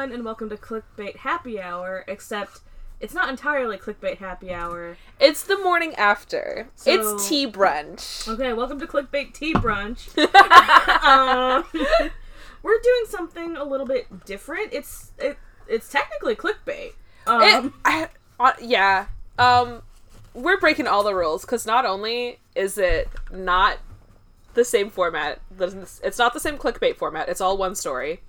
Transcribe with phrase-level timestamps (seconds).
[0.00, 2.60] everyone, and welcome to Clickbait Happy Hour, except
[3.00, 4.96] it's not entirely Clickbait Happy Hour.
[5.20, 6.68] It's the morning after.
[6.74, 8.26] So- it's tea brunch.
[8.26, 10.16] Okay, welcome to Clickbait Tea Brunch.
[11.04, 11.66] um,
[12.62, 14.72] we're doing something a little bit different.
[14.72, 15.36] It's it,
[15.68, 16.94] it's technically clickbait.
[17.26, 19.06] Um, It, I, uh, yeah.
[19.38, 19.82] Um,
[20.32, 23.76] we're breaking all the rules because not only is it not
[24.54, 27.28] the same format, it's not the same clickbait format.
[27.28, 28.22] It's all one story.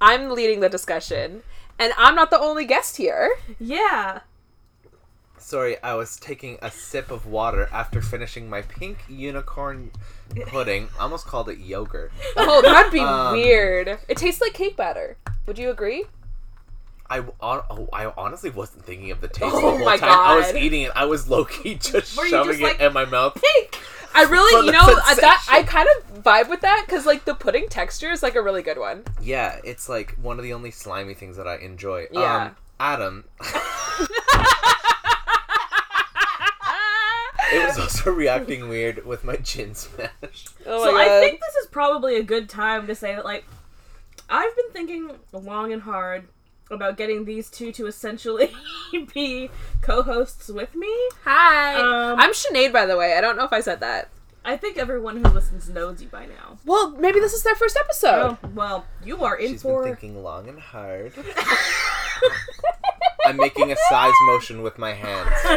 [0.00, 1.42] I'm leading the discussion,
[1.78, 3.30] and I'm not the only guest here.
[3.60, 4.20] yeah.
[5.40, 9.92] Sorry, I was taking a sip of water after finishing my pink unicorn
[10.48, 10.88] pudding.
[10.98, 12.12] I almost called it yogurt.
[12.36, 13.98] Oh, that'd be Um, weird.
[14.08, 15.16] It tastes like cake batter.
[15.46, 16.04] Would you agree?
[17.10, 20.10] I, oh, I honestly wasn't thinking of the taste Oh the whole my time.
[20.10, 20.92] I was eating it.
[20.94, 23.34] I was low key just Were shoving just like, it in my mouth.
[23.42, 23.78] Pink.
[24.14, 27.68] I really, you know, that I kind of vibe with that because like the pudding
[27.68, 29.04] texture is like a really good one.
[29.22, 32.08] Yeah, it's like one of the only slimy things that I enjoy.
[32.10, 32.46] Yeah.
[32.46, 33.24] Um, Adam.
[37.52, 40.46] it was also reacting weird with my chin smash.
[40.66, 43.24] Oh my so my I think this is probably a good time to say that,
[43.24, 43.44] like,
[44.28, 46.28] I've been thinking long and hard
[46.70, 48.52] about getting these two to essentially
[49.14, 49.50] be
[49.82, 50.92] co-hosts with me.
[51.24, 51.74] Hi.
[51.74, 53.14] Um, I'm Sinead, by the way.
[53.16, 54.08] I don't know if I said that.
[54.44, 56.58] I think everyone who listens knows you by now.
[56.64, 58.38] Well, maybe this is their first episode.
[58.42, 59.84] Oh, well, you are in She's been for.
[59.84, 61.12] thinking long and hard.
[63.26, 65.30] I'm making a size motion with my hands.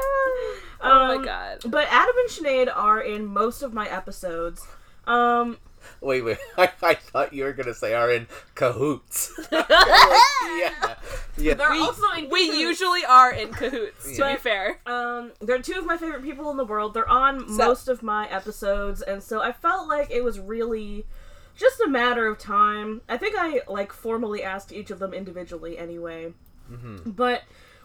[0.00, 1.58] oh Um, my god.
[1.66, 4.66] But Adam and Sinead are in most of my episodes.
[5.06, 5.58] Um,
[6.02, 6.38] Wait, wait.
[6.58, 9.32] I, I thought you were gonna say are in cahoots.
[9.50, 10.94] Like, yeah,
[11.36, 11.54] yeah.
[11.54, 12.58] they're We, also in we cahoots.
[12.58, 14.78] usually are in cahoots, to be fair.
[14.86, 16.92] Um, they're two of my favorite people in the world.
[16.94, 21.06] They're on So- most of my episodes, and so I felt like it was really
[21.56, 23.02] just a matter of time.
[23.08, 26.32] I think I like formally asked each of them individually anyway.
[26.70, 27.10] Mm-hmm.
[27.10, 27.42] But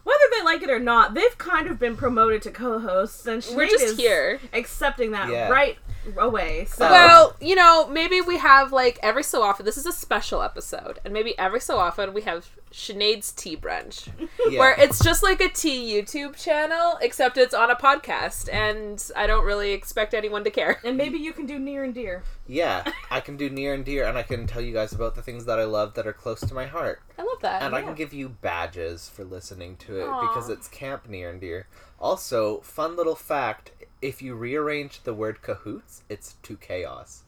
[0.07, 3.67] whether they like it or not, they've kind of been promoted to co-hosts, and We're
[3.67, 4.39] just is here.
[4.53, 5.49] accepting that Yeah.
[5.49, 5.77] right
[6.17, 6.65] away.
[6.65, 9.65] So Well, you know, maybe we have like every so often.
[9.65, 14.07] This is a special episode, and maybe every so often we have Sinead's Tea Brunch,
[14.49, 14.59] Yeah.
[14.59, 19.25] where it's just like a tea YouTube channel, except it's on a podcast, and I
[19.27, 20.79] don't really expect anyone to care.
[20.83, 22.23] and maybe you can do near and dear.
[22.47, 25.21] yeah, I can do near and dear, and I can tell you guys about the
[25.21, 27.01] things that I love that are close to my heart.
[27.17, 27.61] I love that.
[27.63, 30.21] And I can give you badges for listening to it Aw.
[30.27, 31.67] because it's camp near and dear.
[31.99, 37.23] Also, fun little fact if you rearrange the word cahoots, it's to chaos.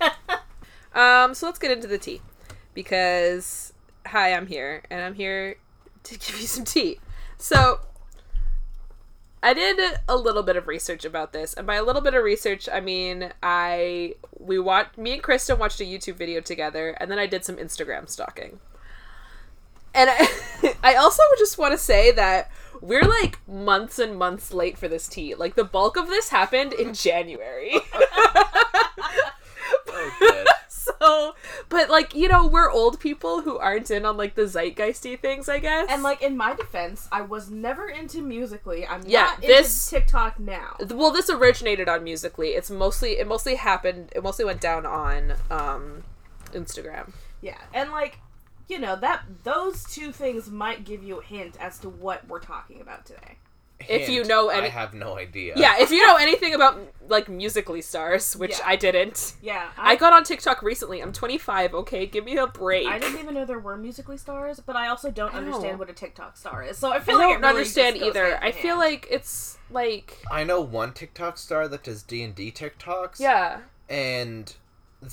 [0.92, 2.20] Um, so let's get into the tea.
[2.74, 3.72] Because,
[4.06, 5.56] hi, I'm here, and I'm here
[6.04, 6.98] to give you some tea.
[7.38, 7.80] So,
[9.42, 12.22] I did a little bit of research about this, and by a little bit of
[12.22, 17.10] research, I mean I we watched me and Kristen watched a YouTube video together, and
[17.10, 18.60] then I did some Instagram stalking.
[19.94, 22.50] And I, I also just want to say that
[22.82, 25.34] we're like months and months late for this tea.
[25.34, 27.74] Like the bulk of this happened in January.
[29.92, 30.46] Oh, good.
[31.00, 31.34] So,
[31.68, 35.48] but like you know, we're old people who aren't in on like the zeitgeisty things,
[35.48, 35.88] I guess.
[35.90, 38.86] And like in my defense, I was never into musically.
[38.86, 40.76] I'm Yeah, not this- into TikTok now.
[40.90, 42.48] well, this originated on Musically.
[42.50, 44.12] It's mostly it mostly happened.
[44.14, 46.02] It mostly went down on um,
[46.52, 47.12] Instagram.
[47.40, 48.18] Yeah, and like,
[48.68, 52.40] you know that those two things might give you a hint as to what we're
[52.40, 53.36] talking about today.
[53.88, 55.54] If you know any- I have no idea.
[55.56, 58.64] Yeah, if you know anything about like Musically stars, which Yeah.
[58.66, 59.32] I didn't.
[59.42, 61.00] Yeah, I got on TikTok recently.
[61.00, 61.74] I'm 25.
[61.74, 62.86] Okay, give me a break.
[62.86, 65.46] I didn't even know there were musically stars, but I also don't I know.
[65.46, 66.78] understand what a TikTok star is.
[66.78, 68.38] So I I feel like don't really understand either.
[68.42, 72.52] I feel like it's like I know one TikTok star that does D and D
[72.52, 73.18] TikToks.
[73.18, 73.60] yeah.
[73.88, 74.54] and
[75.00, 75.12] th-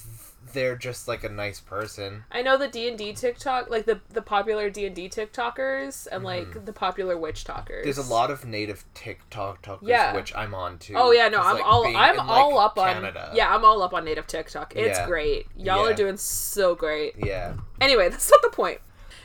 [0.54, 2.24] they're just like a nice person.
[2.32, 6.08] I know the D and D TikTok, like the the popular D and D TikTokers,
[6.12, 6.26] and Mm-hmm.
[6.26, 7.84] like the popular witch talkers.
[7.84, 10.14] There's a lot of native TikTok talkers, Yeah.
[10.16, 10.94] which I'm on too.
[10.98, 13.32] Oh yeah, no, I'm like, all I'm in, like, all up on Canada.
[13.34, 14.76] yeah, I'm all up on native TikTok.
[14.76, 15.06] It's Yeah.
[15.08, 15.48] great.
[15.56, 17.16] Y'all are doing so great.
[17.18, 17.54] yeah.
[17.82, 18.80] Anyway, that's not the point.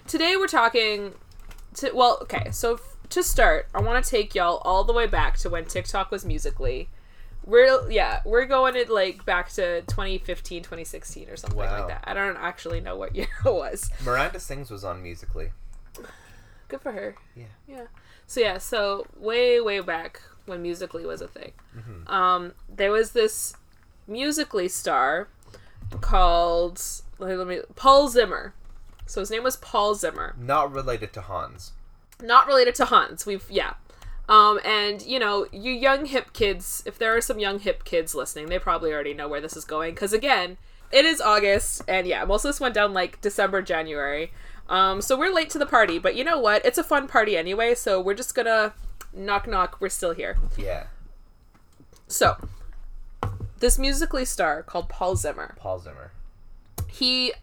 [0.06, 1.14] Today we're talking
[1.74, 5.06] to well, okay, so f- to start, I want to take y'all all the way
[5.06, 6.88] back to when TikTok was musically.
[7.44, 11.78] We're yeah, we're going it like back to 2015, 2016 or something Wow.
[11.80, 12.04] like that.
[12.06, 13.90] I don't actually know what year it was.
[14.04, 15.50] Miranda Sings was on Musically.
[16.68, 17.16] Good for her.
[17.36, 17.44] Yeah.
[17.66, 17.84] Yeah.
[18.26, 21.52] So yeah, so way way back when musically was a thing,
[22.06, 23.54] um, there was this
[24.08, 25.28] musically star
[26.00, 26.80] called
[27.18, 28.54] let me Paul Zimmer.
[29.06, 30.34] So his name was Paul Zimmer.
[30.38, 31.72] Not related to Hans.
[32.22, 33.26] Not related to Hans.
[33.26, 33.74] We've yeah.
[34.32, 38.14] Um, and you know, you young hip kids, if there are some young hip kids
[38.14, 39.92] listening, they probably already know where this is going.
[39.92, 40.56] Because again,
[40.90, 44.32] it is August, and yeah, most of this went down like December, January.
[44.70, 46.64] Um, so we're late to the party, but you know what?
[46.64, 48.72] It's a fun party anyway, so we're just gonna
[49.12, 49.76] knock knock.
[49.80, 50.38] We're still here.
[50.56, 50.84] Yeah.
[52.08, 52.36] So,
[53.58, 55.56] this musically star called Paul Zimmer.
[55.58, 56.10] Paul Zimmer.
[56.88, 57.34] He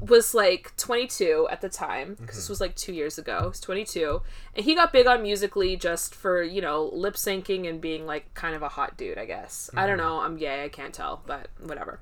[0.00, 2.52] was like 22 at the time because this mm-hmm.
[2.52, 3.40] was like two years ago.
[3.40, 4.22] He was 22,
[4.54, 8.32] and he got big on musically just for you know lip syncing and being like
[8.34, 9.18] kind of a hot dude.
[9.18, 10.06] I guess I don't mm-hmm.
[10.06, 10.20] know.
[10.20, 10.64] I'm gay.
[10.64, 12.00] I can't tell, but whatever.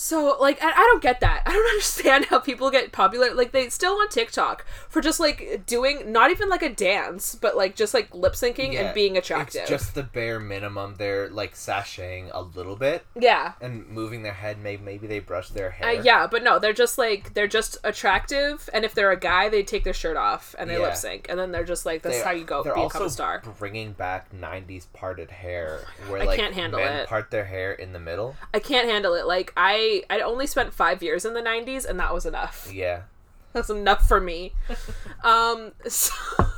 [0.00, 1.42] So like I, I don't get that.
[1.44, 3.34] I don't understand how people get popular.
[3.34, 7.56] Like they still on TikTok for just like doing not even like a dance, but
[7.56, 9.62] like just like lip syncing Yeah, and being attractive.
[9.62, 10.94] It's just the bare minimum.
[10.98, 13.54] They're like sashaying a little bit yeah.
[13.60, 14.58] and moving their head.
[14.62, 15.92] Maybe maybe they brush their Uh, hair.
[16.04, 19.64] yeah, but no, they're just like they're just attractive, and if they're a guy, they
[19.64, 20.82] take their shirt off and they Yeah.
[20.84, 23.02] lip sync, and then they're just like, "This They- is how you go They're become
[23.02, 27.08] a star." bringing back '90s parted hair, where I like can't handle men it.
[27.08, 28.36] part their hair in the middle.
[28.54, 29.26] I can't handle it.
[29.26, 32.70] Like I, I only spent five years in the '90s, and that was enough.
[32.72, 33.02] Yeah.
[33.52, 34.52] That's enough for me.
[35.24, 36.12] um, so,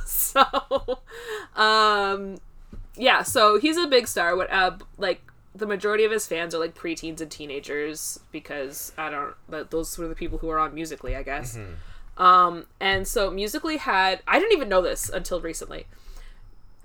[0.05, 0.99] so,
[1.55, 2.37] um,
[2.95, 3.23] yeah.
[3.23, 4.35] So he's a big star.
[4.35, 5.21] What, uh, like
[5.53, 9.35] the majority of his fans are like preteens and teenagers because I don't.
[9.49, 11.57] But those were the people who are on Musically, I guess.
[12.17, 15.87] Um, and so Musically had I didn't even know this until recently.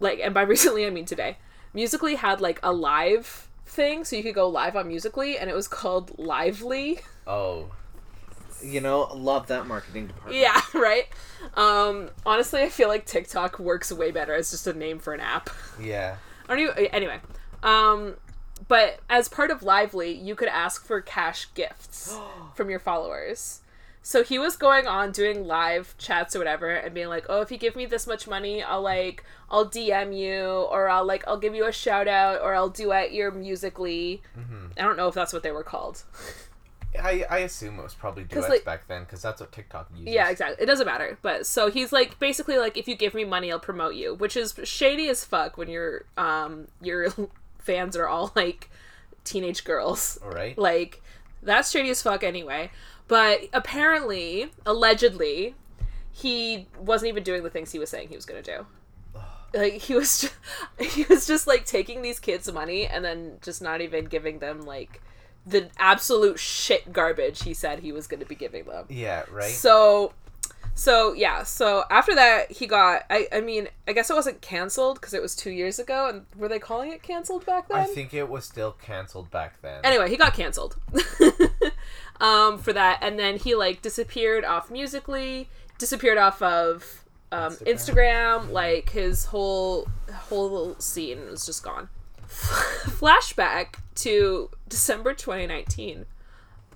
[0.01, 1.39] Like, and by recently I mean today.
[1.75, 5.55] Musically had like a live thing, so you could go live on Musically, and it
[5.55, 7.01] was called Lively.
[7.27, 7.71] Oh.
[8.63, 10.39] You know, love that marketing department.
[10.39, 11.07] Yeah, right.
[11.55, 15.21] Um, honestly, I feel like TikTok works way better as just a name for an
[15.21, 15.51] app.
[15.81, 16.17] Yeah.
[16.49, 17.21] I don't even, anyway.
[17.63, 18.15] Um,
[18.69, 22.17] but as part of Lively, you could ask for cash gifts
[22.55, 23.61] from your followers.
[24.07, 27.51] So he was going on doing live chats or whatever and being like, "Oh, if
[27.51, 31.41] you give me this much money, I'll like I'll DM you or I'll like I'll
[31.41, 34.23] give you a shout out or I'll duet your musically."
[34.77, 36.05] I don't know if that's what they were called.
[36.97, 40.15] I, I assume it was probably duets like- back then because that's what TikTok uses.
[40.15, 40.63] Yeah, exactly.
[40.63, 41.19] It doesn't matter.
[41.21, 44.37] But so he's like basically like if you give me money, I'll promote you, which
[44.37, 47.09] is shady as fuck when your um your
[47.59, 48.71] fans are all like
[49.25, 50.17] teenage girls.
[50.23, 50.57] All right.
[50.57, 51.03] Like
[51.43, 52.71] that's shady as fuck anyway.
[53.09, 55.55] But apparently, allegedly,
[56.11, 58.67] he wasn't even doing the things he was saying he was going to do.
[59.55, 60.35] Like he was just,
[60.95, 64.63] he was just like taking these kids money and then just not even giving them
[64.63, 65.01] like
[65.47, 68.87] the absolute shit garbage he said he was going to be giving them.
[68.89, 69.23] Yeah.
[69.31, 69.53] Right.
[69.53, 70.13] So,
[70.75, 71.45] so yeah.
[71.45, 73.05] So after that, he got.
[73.09, 73.29] I.
[73.33, 76.09] I mean, I guess it wasn't canceled because it was two years ago.
[76.09, 77.79] And were they calling it canceled back then?
[77.79, 79.81] I think it was still canceled back then.
[79.85, 80.77] Anyway, he got canceled.
[82.21, 85.49] um, for that, and then he like disappeared off musically,
[85.79, 87.67] disappeared off of um, Instagram.
[87.67, 88.51] Instagram.
[88.51, 91.89] Like his whole whole scene was just gone.
[92.29, 96.07] Flashback to December 2019.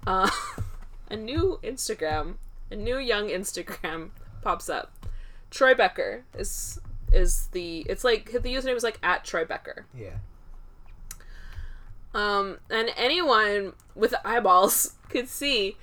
[0.07, 0.31] Uh,
[1.11, 2.35] a new Instagram,
[2.71, 4.11] a new young Instagram
[4.43, 4.93] pops up.
[5.51, 6.79] Troy Becker is
[7.13, 9.87] is the it's like the username is like at Troy Becker.
[9.95, 10.19] Yeah.
[12.15, 15.77] Um, and anyone with eyeballs could see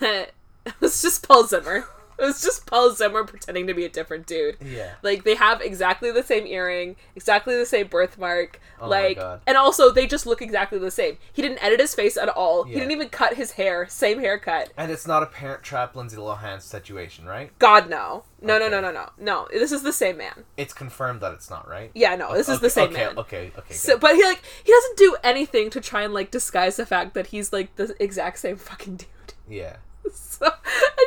[0.00, 0.32] that
[0.66, 1.86] it was just Paul Zimmer.
[2.22, 4.56] It was just Paul Zimmer pretending to be a different dude.
[4.64, 4.92] Yeah.
[5.02, 8.60] Like they have exactly the same earring, exactly the same birthmark.
[8.80, 9.40] Oh my like, God.
[9.46, 11.18] and also they just look exactly the same.
[11.32, 12.62] He didn't edit his face at all.
[12.64, 13.86] He didn't even cut his hair.
[13.88, 14.70] Same haircut.
[14.76, 17.56] And it's not a Parent Trap Lindsay Lohan situation, right?
[17.58, 18.70] God no, no, no, Okay.
[18.74, 19.48] no, no, no, no.
[19.52, 20.44] This is the same man.
[20.56, 21.90] It's confirmed that it's not, right?
[21.94, 23.18] Yeah, no, this is the same okay, man.
[23.18, 23.46] Okay.
[23.48, 23.52] Okay.
[23.58, 23.74] Okay.
[23.74, 27.14] So, but he like he doesn't do anything to try and like disguise the fact
[27.14, 29.08] that he's like the exact same fucking dude.
[29.48, 29.76] yeah.
[30.12, 31.06] So I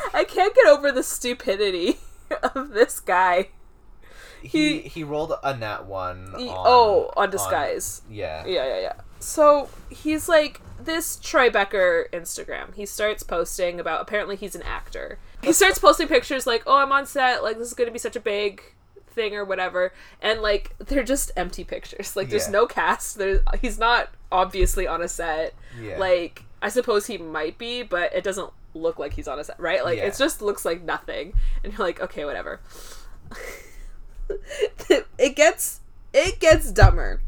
[0.14, 1.98] I can't get over the stupidity
[2.54, 3.48] of this guy.
[4.42, 6.34] He He- he rolled a nat one.
[6.38, 8.02] He- on, oh, on disguise.
[8.10, 8.44] yeah.
[8.46, 8.92] Yeah, yeah, yeah.
[9.18, 12.74] So he's like this Troy Becker Instagram.
[12.74, 15.18] He starts posting about apparently he's an actor.
[15.42, 17.42] He starts posting pictures like, "Oh, I'm on set.
[17.42, 18.62] Like this is going to be such a big
[19.08, 19.92] thing or whatever."
[20.22, 22.16] And like they're just empty pictures.
[22.16, 22.52] Like there's Yeah.
[22.52, 23.18] no cast.
[23.18, 25.52] There's he's not obviously on a set.
[25.78, 25.98] Yeah.
[25.98, 29.58] Like I suppose he might be, but it doesn't look like he's on a set,
[29.58, 29.84] right?
[29.84, 30.06] Like Yeah.
[30.06, 31.32] it just looks like nothing.
[31.64, 32.60] And you're like, "Okay, whatever."
[35.18, 35.80] it gets
[36.12, 37.20] it gets dumber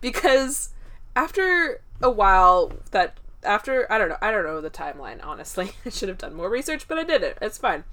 [0.00, 0.70] because
[1.16, 5.90] after a while that after I don't know I don't know the timeline honestly I
[5.90, 7.84] should have done more research but I did it it's fine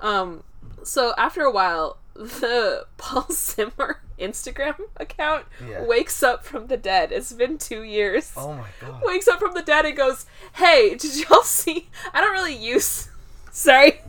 [0.00, 0.42] um
[0.82, 5.84] so after a while the Paul Zimmer Instagram account Yeah.
[5.84, 9.02] wakes up from the dead it's been 2 years Oh my god.
[9.04, 13.08] wakes up from the dead and goes hey did y'all see I don't really use
[13.50, 14.00] sorry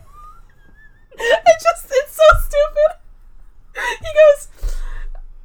[1.14, 2.98] it just it's so stupid
[4.00, 4.48] he goes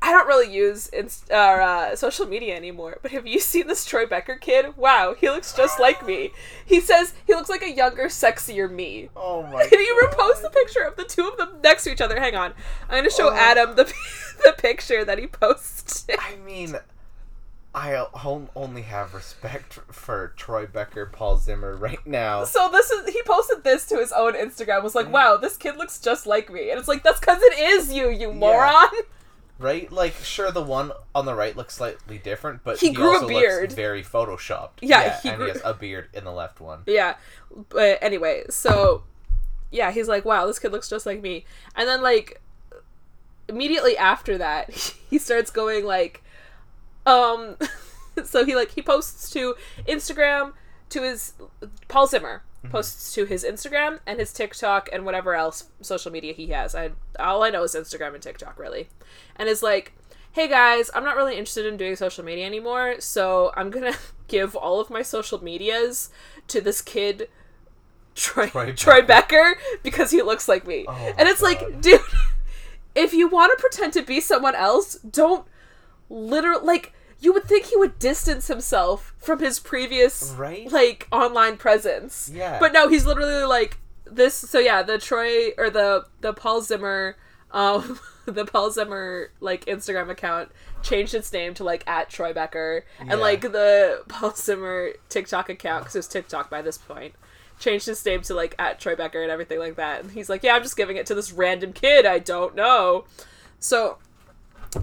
[0.06, 3.84] I don't really use inst- or, uh, social media anymore, but have you seen this
[3.84, 4.76] Troy Becker kid?
[4.76, 6.30] Wow, he looks just like me.
[6.64, 9.08] He says he looks like a younger, sexier me.
[9.16, 9.62] Oh my.
[9.62, 12.20] And he reposts the picture of the two of them next to each other.
[12.20, 12.54] Hang on,
[12.88, 13.34] I'm gonna show Oh.
[13.36, 13.84] Adam the
[14.44, 16.16] the picture that he posted.
[16.20, 16.76] I mean,
[17.74, 18.06] I
[18.54, 22.44] only have respect for Troy Becker, Paul Zimmer right now.
[22.44, 24.82] So this is he posted this to his own Instagram.
[24.84, 27.58] Was like, wow, this kid looks just like me, and it's like that's because it
[27.58, 28.88] is you, you moron.
[29.58, 29.90] Right?
[29.90, 33.14] Like, sure, the one on the right looks slightly different, but He he, grew a
[33.14, 33.62] also beard.
[33.62, 34.78] looks very photoshopped.
[34.82, 36.82] Yeah, he and grew- he has a beard in the left one.
[36.86, 37.16] Yeah.
[37.70, 39.04] But anyway, so
[39.70, 41.44] yeah, he's like, wow, this kid looks just like me.
[41.74, 42.40] And then like
[43.48, 44.70] immediately after that,
[45.10, 46.22] he starts going like
[47.06, 47.56] um
[48.24, 49.54] so he like he posts to
[49.88, 50.52] Instagram
[50.90, 51.32] to his
[51.88, 52.72] Paul Zimmer Mm-hmm.
[52.72, 56.74] posts to his Instagram and his TikTok and whatever else social media he has.
[56.74, 58.88] I all I know is Instagram and TikTok really.
[59.36, 59.92] And is like,
[60.32, 63.98] "Hey guys, I'm not really interested in doing social media anymore, so I'm going to
[64.26, 66.10] give all of my social medias
[66.48, 67.28] to this kid
[68.14, 69.54] Troy, Troy Troy Becker.
[69.54, 72.00] Becker because he looks like me." Oh and it's like, dude,
[72.94, 75.46] if you want to pretend to be someone else, don't
[76.08, 80.70] literally like you would think he would distance himself from his previous Right?
[80.70, 82.30] like online presence.
[82.32, 82.58] Yeah.
[82.60, 87.16] But no, he's literally like this so yeah, the Troy or the the Paul Zimmer
[87.52, 90.50] um the Paul Zimmer like Instagram account
[90.82, 93.12] changed its name to like at Troy Becker Yeah.
[93.12, 97.14] and like the Paul Zimmer TikTok account because it's TikTok by this point
[97.58, 100.42] changed his name to like at Troy Becker and everything like that and he's like
[100.42, 103.06] yeah I'm just giving it to this random kid I don't know
[103.58, 103.98] so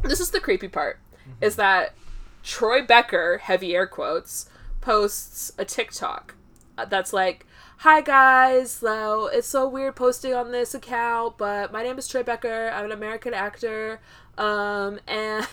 [0.03, 0.97] this is the creepy part
[1.39, 1.93] is that
[2.43, 4.49] Troy Becker, heavy air quotes,
[4.81, 6.35] posts a TikTok
[6.77, 7.45] uh, that's like,
[7.77, 12.21] "Hi guys, so it's so weird posting on this account, but my name is Troy
[12.21, 12.69] Becker.
[12.73, 14.01] I'm an American actor,
[14.37, 15.47] um, and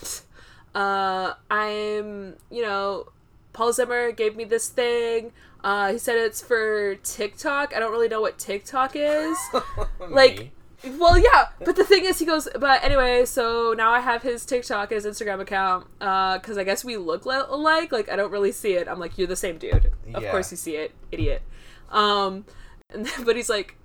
[0.75, 3.07] uh, I'm, you know,
[3.53, 5.33] Paul Zimmer gave me this thing.
[5.63, 7.75] Uh, he said it's for TikTok.
[7.75, 9.39] I don't really know what TikTok is."
[10.11, 10.51] like.
[10.99, 14.47] Well yeah but the thing is he goes but anyway so now i have his
[14.47, 18.31] tiktok his instagram account uh because i guess we look li- alike like i don't
[18.33, 18.89] really see it.
[18.89, 19.93] I'm like you're the same dude.
[20.15, 20.31] Of Yeah.
[20.31, 21.43] course you see it idiot.
[21.91, 22.45] Um
[22.89, 23.77] and but he's like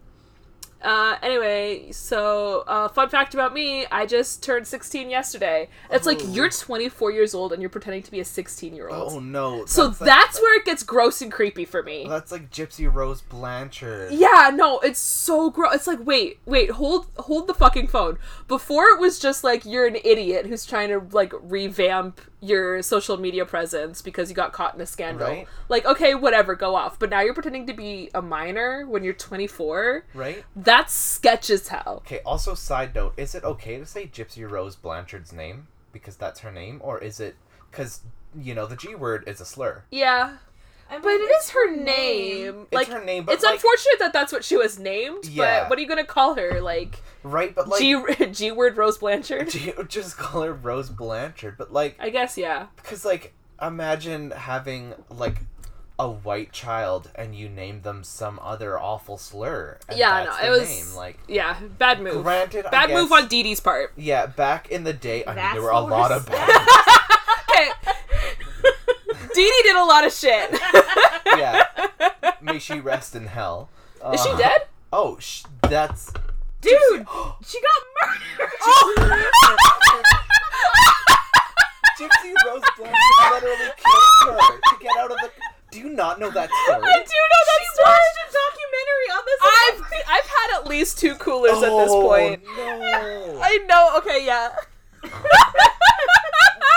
[0.86, 6.20] uh anyway so uh fun fact about me i just turned 16 yesterday it's like
[6.22, 6.32] Oh.
[6.32, 9.66] you're 24 years old and you're pretending to be a 16 year old Oh no.
[9.66, 13.22] so like- that's where it gets gross and creepy for me That's like Gypsy Rose
[13.22, 14.12] Blanchard.
[14.14, 15.74] yeah, no, it's so gross.
[15.76, 18.18] It's like, wait, wait, hold hold the fucking phone.
[18.48, 23.18] Before it was just like you're an idiot who's trying to like revamp your social
[23.18, 25.28] media presence because you got caught in a scandal.
[25.28, 25.48] Right.
[25.70, 27.00] Like, okay, whatever, go off.
[27.00, 30.06] But now you're pretending to be a minor when you're 24.
[30.14, 30.44] Right?
[30.56, 32.04] That's sketch as hell.
[32.06, 35.68] Okay, also side note, is it okay to say Gypsy Rose Blanchard's name?
[35.92, 36.82] Because that's her name?
[36.84, 37.36] Or is it
[37.72, 38.02] because
[38.42, 39.84] you know, the G word is a slur.
[39.92, 40.38] Yeah,
[40.90, 42.68] I mean, but it's her name.
[42.72, 45.26] It's like, her name, but it's like, unfortunate that that's what she was named.
[45.28, 45.62] Yeah.
[45.62, 46.62] But what are you gonna call her?
[46.62, 47.54] Like, right?
[47.56, 47.96] But like, G
[48.32, 49.50] G word Rose Blanchard.
[49.50, 51.58] G- just call her Rose Blanchard.
[51.58, 52.68] But like, I guess yeah.
[52.76, 55.42] because like, imagine having like
[55.98, 59.78] a white child and you name them some other awful slur.
[59.88, 60.96] And Yeah, that's no, it the was name.
[60.96, 62.24] Like, yeah, bad move.
[62.24, 63.94] granted, I Bad move on Dee Dee's part.
[63.96, 66.68] Yeah, back in the day, I mean, there were a lot of bad.
[69.36, 69.42] Okay.
[69.44, 70.50] Dee Dee did a lot of shit.
[71.38, 71.64] yeah,
[72.42, 73.70] may she rest in hell.
[74.14, 74.62] Is she Uh, dead?
[74.94, 76.12] Oh, sh- that's
[76.62, 76.72] Dude,
[77.06, 77.82] Gypsy, she got
[78.40, 78.52] murdered.
[78.68, 80.04] Oh.
[82.00, 82.96] Gypsy Rose Blanchard
[83.32, 85.32] literally killed her to get out of the.
[85.72, 86.78] Do you not know that story?
[86.78, 87.90] I do know that She story.
[87.90, 89.40] watched a documentary on this.
[89.44, 92.42] I've I've had at least two coolers at this point.
[92.46, 93.40] Oh, No.
[93.42, 93.98] I know.
[94.00, 94.50] Okay, yeah.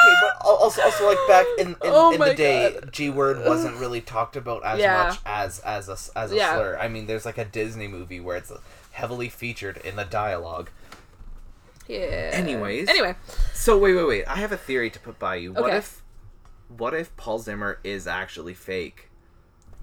[0.09, 2.93] Okay, but also, also like back in in, Oh in the day, God.
[2.93, 5.05] G word wasn't really talked about as Yeah.
[5.09, 6.55] much as as a s- as a Yeah.
[6.55, 6.79] slur.
[6.81, 8.53] I mean, there's like a Disney movie where it's
[8.93, 10.71] heavily featured in the dialogue.
[11.87, 12.31] Yeah.
[12.33, 12.89] Anyways.
[12.89, 13.15] Anyway,
[13.55, 14.25] So wait, wait, wait.
[14.27, 15.53] I have a theory to put by you.
[15.53, 15.77] What Okay.
[15.79, 16.03] if,
[16.69, 19.09] what if Paul Zimmer is actually fake,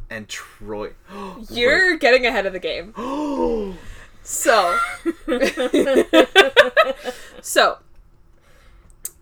[0.10, 0.91] and Troy?
[1.50, 2.94] you're getting ahead of the game.
[4.27, 4.75] So,
[7.41, 7.77] so,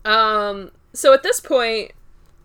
[0.05, 1.91] um, so at this point,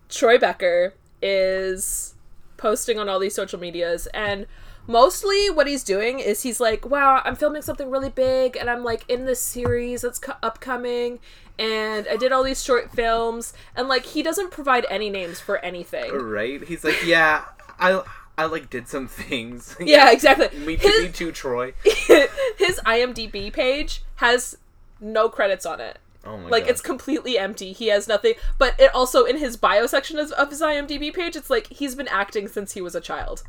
[0.09, 2.15] Troy Becker is
[2.57, 4.45] posting on all these social medias, and
[4.87, 8.83] mostly what he's doing is he's like, "Wow, I'm filming something really big, and I'm
[8.83, 11.19] like in this series that's co- upcoming."
[11.57, 15.57] And I did all these short films, and like he doesn't provide any names for
[15.57, 16.11] anything.
[16.13, 16.63] right?
[16.63, 17.43] He's like, yeah,
[17.77, 18.01] I,
[18.37, 19.75] I like did some things.
[19.81, 20.57] Yeah, exactly.
[20.59, 21.73] Me too, His- me too, Troy.
[21.83, 24.57] his IMDb page has
[25.01, 25.99] no credits on it.
[26.29, 26.69] Oh my like god.
[26.71, 27.71] it's completely empty.
[27.73, 28.33] He has nothing.
[28.59, 31.95] But it also in his bio section of, of his IMDb page, it's like he's
[31.95, 33.41] been acting since he was a child.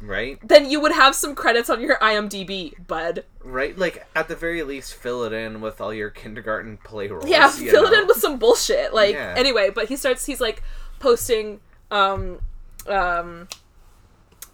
[0.00, 3.24] right, Then you would have some credits on your IMDb, bud.
[3.42, 3.76] right.
[3.78, 7.26] Like at the very least, fill it in with all your kindergarten play roles.
[7.28, 8.94] Yeah, fill it in with some bullshit.
[8.94, 9.34] Like Yeah.
[9.36, 10.24] anyway, but he starts.
[10.26, 10.62] He's like
[11.00, 12.40] posting, um,
[12.88, 13.48] um,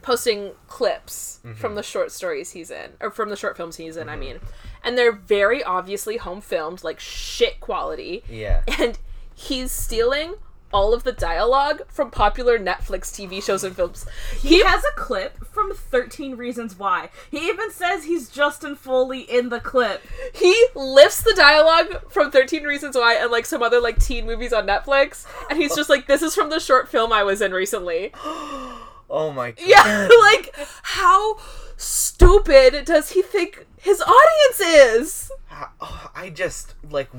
[0.03, 1.55] posting clips Mm-hmm.
[1.55, 4.09] from the short stories he's in, or from the short films he's in.
[4.09, 4.39] I mean,
[4.85, 8.23] and they're very obviously home filmed, like shit quality.
[8.31, 8.63] Yeah.
[8.79, 8.97] and
[9.35, 10.35] he's stealing
[10.73, 14.07] all of the dialogue from popular Netflix TV shows and films.
[14.39, 17.11] He has a clip from 13 Reasons Why.
[17.31, 20.01] He even says he's Justin Foley in the clip.
[20.33, 24.53] he lifts the dialogue from 13 Reasons Why and like some other like teen movies
[24.53, 27.51] on Netflix, and he's just like, "This is from the short film I was in
[27.53, 28.13] recently."
[29.13, 29.65] Oh my god.
[29.67, 31.37] Yeah, like how
[31.77, 35.33] stupid does he think his audience is?
[35.81, 37.11] Oh, I just like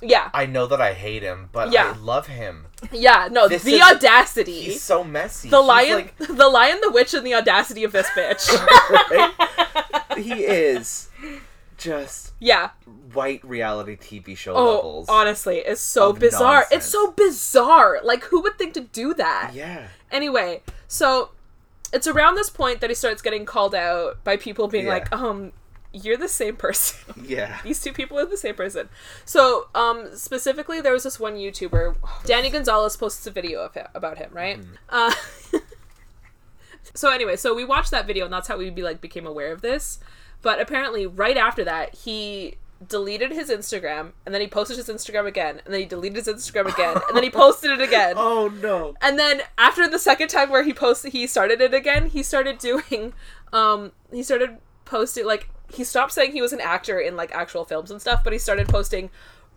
[0.00, 1.92] Yeah, I know that I hate him, but Yeah.
[1.94, 2.66] I love him.
[2.92, 4.60] yeah, no, This the is- audacity.
[4.62, 5.48] He's so messy.
[5.50, 8.46] the He's lion, like- the lion, the witch, and the audacity of this bitch.
[10.16, 11.08] he is
[11.76, 12.70] just yeah.
[13.12, 15.08] white reality TV show Oh, levels.
[15.08, 16.66] honestly, it's so bizarre.
[16.70, 18.00] It's so bizarre.
[18.02, 19.52] Like, who would think to do that?
[19.54, 19.88] Yeah.
[20.10, 21.30] Anyway, so
[21.92, 24.92] it's around this point that he starts getting called out by people being Yeah.
[24.92, 25.52] like, um,
[25.92, 26.98] you're the same person.
[27.24, 27.58] Yeah.
[27.64, 28.88] These two people are the same person.
[29.24, 31.96] So, um, specifically, there was this one YouTuber,
[32.26, 34.60] Danny Gonzalez, posts a video of him about him, right?
[34.88, 35.12] Uh,
[36.94, 39.52] so anyway, so we watched that video, and that's how we be like became aware
[39.52, 39.98] of this.
[40.42, 45.26] But apparently, right after that, he deleted his Instagram, and then he posted his Instagram
[45.26, 48.16] again, and then he deleted his Instagram again, and then he posted it again.
[48.28, 48.94] Oh no.
[49.00, 52.10] And then after the second time where he posted, he started it again.
[52.10, 53.14] He started doing,
[53.52, 57.64] um, he started posting like he stopped saying he was an actor in like actual
[57.64, 59.10] films and stuff, but he started posting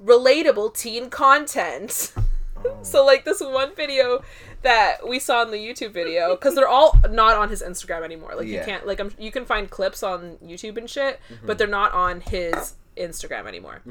[0.03, 2.13] relatable teen content.
[2.81, 4.23] so like this one video
[4.61, 8.33] that we saw in the YouTube video because they're all not on his Instagram anymore.
[8.35, 11.67] Like you can't like I'm, you can find clips on YouTube and shit, but they're
[11.67, 13.81] not on his Instagram anymore.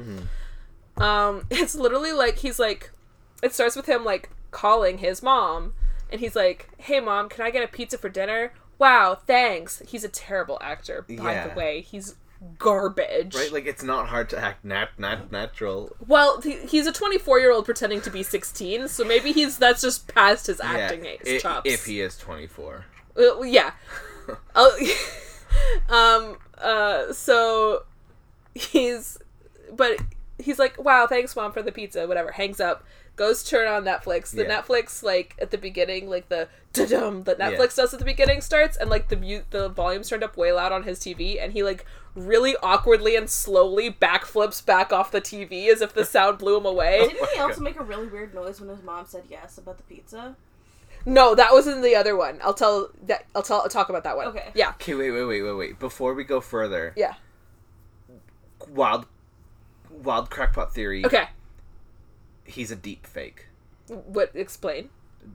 [0.97, 2.91] Um, it's literally like he's like,
[3.43, 5.73] it starts with him like calling his mom,
[6.11, 9.81] and he's like, "Hey mom, can I get a pizza for dinner?" Wow, thanks.
[9.87, 11.47] He's a terrible actor, by Yeah.
[11.47, 11.81] the way.
[11.81, 12.15] He's
[12.57, 13.35] garbage.
[13.35, 15.95] Right, like it's not hard to act nat nat natural.
[16.07, 19.81] well, he- he's a 24 year old pretending to be 16, so maybe he's that's
[19.81, 21.69] just past his acting yeah, age chops.
[21.71, 22.85] if he is twenty four.
[23.17, 23.71] Uh, yeah.
[24.55, 24.77] oh,
[25.89, 26.37] um.
[26.57, 27.11] Uh.
[27.13, 27.83] So
[28.55, 29.17] he's,
[29.71, 29.97] but
[30.39, 32.31] he's like, "Wow, thanks, mom, for the pizza." Whatever.
[32.31, 32.83] Hangs up.
[33.17, 34.31] Goes turn on Netflix.
[34.31, 34.61] The Yeah.
[34.61, 38.77] Netflix like at the beginning, like the da-dum that Netflix does at the beginning starts,
[38.77, 41.61] and like the mute the volume's turned up way loud on his TV, and he
[41.63, 41.85] like
[42.15, 46.65] really awkwardly and slowly backflips back off the TV as if the sound blew him
[46.65, 47.07] away.
[47.07, 49.83] Didn't he also make a really weird noise when his mom said yes about the
[49.83, 50.35] pizza?
[51.05, 52.39] no, that was in the other one.
[52.43, 53.25] I'll tell that.
[53.35, 53.61] I'll tell.
[53.61, 54.27] I'll talk about that one.
[54.27, 54.51] Okay.
[54.55, 54.69] Yeah.
[54.71, 55.79] Okay, wait, wait, wait, wait, wait.
[55.79, 57.15] Before we go further, Yeah.
[58.69, 59.05] Wild,
[59.89, 61.05] wild crackpot theory.
[61.05, 61.27] Okay.
[62.45, 63.47] He's a deep fake.
[63.87, 64.31] What?
[64.35, 64.89] Explain.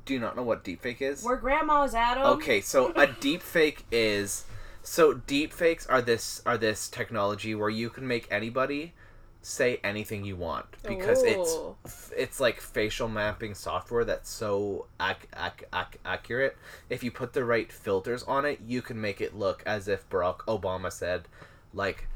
[0.04, 1.22] Do you not know what deep fake is?
[1.22, 2.26] Where grandma's at 'em.
[2.26, 4.44] Okay, so a deep fake is
[4.82, 8.92] so deep fakes are this are this technology where you can make anybody
[9.42, 11.76] say anything you want because Oh.
[11.84, 16.56] it's it's like facial mapping software that's so ac- ac- ac- accurate.
[16.90, 20.08] If you put the right filters on it, you can make it look as if
[20.10, 21.28] Barack Obama said
[21.72, 22.08] like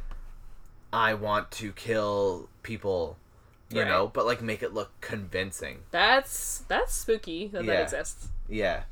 [0.92, 3.16] I want to kill people,
[3.70, 3.88] you Right.
[3.88, 5.81] know, but like make it look convincing.
[5.90, 8.29] That's that's spooky that that exists.
[8.48, 8.83] Yeah.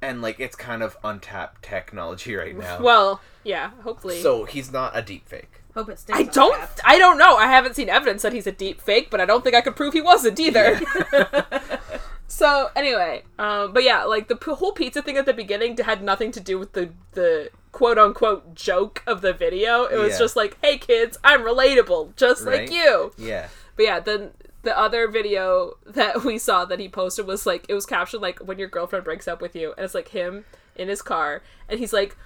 [0.00, 2.80] And like it's kind of untapped technology right now.
[2.82, 4.20] Well, yeah, hopefully.
[4.20, 5.50] so he's not a deep fake.
[5.74, 6.14] Hope it stays.
[6.16, 6.80] I don't uncapped.
[6.84, 7.36] I don't know.
[7.36, 9.74] I haven't seen evidence that he's a deep fake, but I don't think I could
[9.74, 10.78] prove he wasn't either.
[12.28, 16.02] so, anyway, um but yeah, like the p- whole pizza thing at the beginning had
[16.02, 19.84] nothing to do with the the quote unquote joke of the video.
[19.84, 20.18] It was Yeah.
[20.18, 22.60] just like, "Hey kids, I'm relatable just Right.
[22.60, 23.48] like you." Yeah.
[23.76, 24.32] But yeah, then
[24.62, 28.38] the other video that we saw that he posted was like it was captioned like
[28.40, 30.44] when your girlfriend breaks up with you, and it's like him
[30.76, 32.16] in his car, and he's like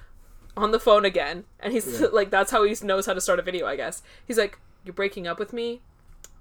[0.57, 3.43] on the phone again, and he's like that's how he knows how to start a
[3.43, 4.03] video, I guess.
[4.27, 5.81] He's like, "You're breaking up with me?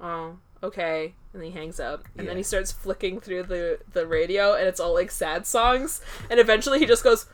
[0.01, 4.07] Oh, okay." And then he hangs up, and then he starts flicking through the the
[4.07, 7.27] radio, and it's all like sad songs, and eventually he just goes.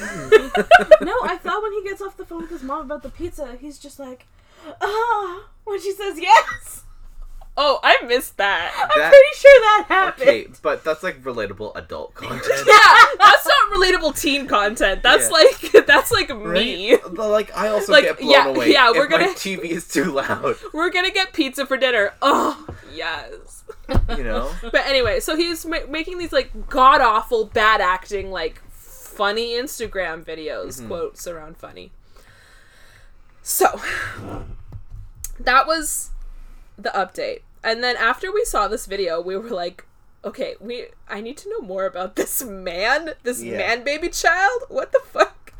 [0.00, 3.56] No, I thought when he gets off the phone with his mom about the pizza,
[3.60, 4.26] he's just like,
[4.80, 6.84] ah, when she says yes.
[7.56, 8.72] Oh, I missed that.
[8.74, 10.28] I'm That- pretty sure that happened.
[10.28, 12.44] Okay, but that's like relatable adult content.
[12.66, 15.02] yeah, that's not relatable teen content.
[15.02, 15.30] That's Yeah.
[15.30, 16.96] like that's like me.
[16.96, 18.72] But, Like I also Like, get blown yeah, away.
[18.72, 20.56] yeah, if we're my gonna- TV is too loud.
[20.72, 22.14] We're gonna get pizza for dinner.
[22.22, 23.64] Oh yes.
[24.16, 24.50] You know.
[24.62, 28.62] But anyway, so he's ma- making these like god awful, bad acting, like
[29.20, 30.86] funny Instagram videos, mm-hmm.
[30.86, 31.92] quotes around funny.
[33.42, 33.78] So
[35.38, 36.12] that was
[36.78, 37.40] the update.
[37.62, 39.84] And then after we saw this video, we were like,
[40.24, 43.58] okay, we I need to know more about this man, this Yeah.
[43.58, 44.62] man baby child.
[44.68, 45.52] What the fuck?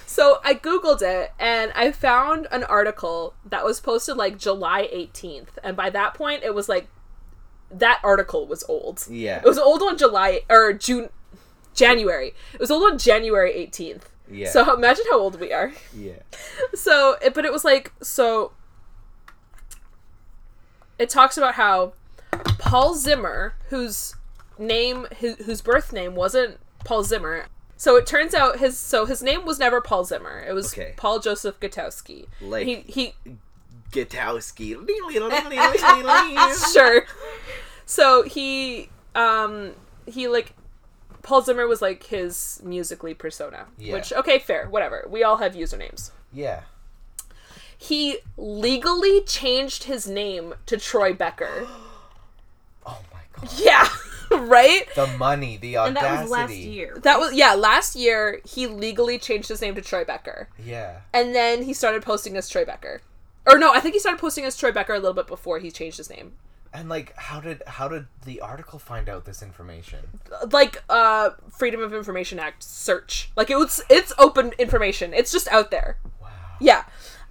[0.06, 5.54] so I googled it and I found an article that was posted like July 18th.
[5.62, 6.88] And by that point it was like
[7.70, 9.04] that article was old.
[9.08, 9.38] Yeah.
[9.38, 11.10] It was old on July or June
[11.74, 12.34] January.
[12.54, 14.02] It was old on January 18th.
[14.30, 14.50] Yeah.
[14.50, 15.72] So imagine how old we are.
[15.94, 16.12] yeah.
[16.74, 18.52] So, it, but it was like so.
[20.98, 21.92] It talks about how
[22.58, 24.14] Paul Zimmer, whose
[24.58, 27.46] name, his, whose birth name wasn't Paul Zimmer.
[27.76, 30.42] So it turns out his so his name was never Paul Zimmer.
[30.48, 30.94] It was Okay.
[30.96, 32.26] Paul Joseph Gutowski.
[32.40, 33.14] Like- he he
[33.90, 34.74] Gitowski.
[36.72, 37.04] sure.
[37.84, 39.72] So he um
[40.06, 40.54] he like
[41.24, 43.66] Paul Zimmer was like his musically persona.
[43.76, 43.94] Yeah.
[43.94, 45.06] Which okay, fair, whatever.
[45.10, 46.12] We all have usernames.
[46.32, 46.60] Yeah.
[47.76, 51.66] He legally changed his name to Troy Becker.
[52.86, 53.50] Oh my god.
[53.58, 53.88] yeah,
[54.30, 54.86] right?
[54.94, 56.04] The money, the And audacity.
[56.16, 56.98] that was last year.
[57.02, 60.50] That was yeah, last year he legally changed his name to Troy Becker.
[60.62, 60.98] Yeah.
[61.14, 63.00] And then he started posting as Troy Becker.
[63.46, 65.70] Or no, I think he started posting as Troy Becker a little bit before he
[65.70, 66.34] changed his name.
[66.74, 70.00] And like, how did how did the article find out this information?
[70.52, 75.46] like uh freedom of information act search like it was it's open information it's just
[75.48, 76.28] out there Wow.
[76.60, 76.82] yeah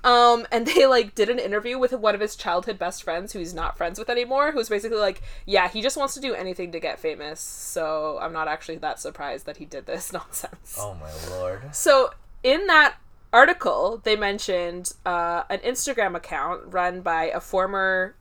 [0.06, 3.40] um and they like did an interview with one of his childhood best friends who
[3.40, 6.72] he's not friends with anymore who's basically like yeah he just wants to do anything
[6.72, 10.96] to get famous so i'm not actually that surprised that he did this nonsense Oh
[10.96, 11.76] my lord.
[11.76, 12.96] so in that
[13.34, 18.14] article, they mentioned uh, an Instagram account run by a former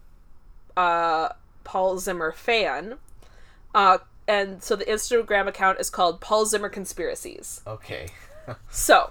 [0.76, 1.30] uh,
[1.64, 2.94] Paul Zimmer fan.
[3.74, 7.60] Uh, and so the Instagram account is called Paul Zimmer Conspiracies.
[7.66, 8.08] Okay.
[8.70, 9.10] So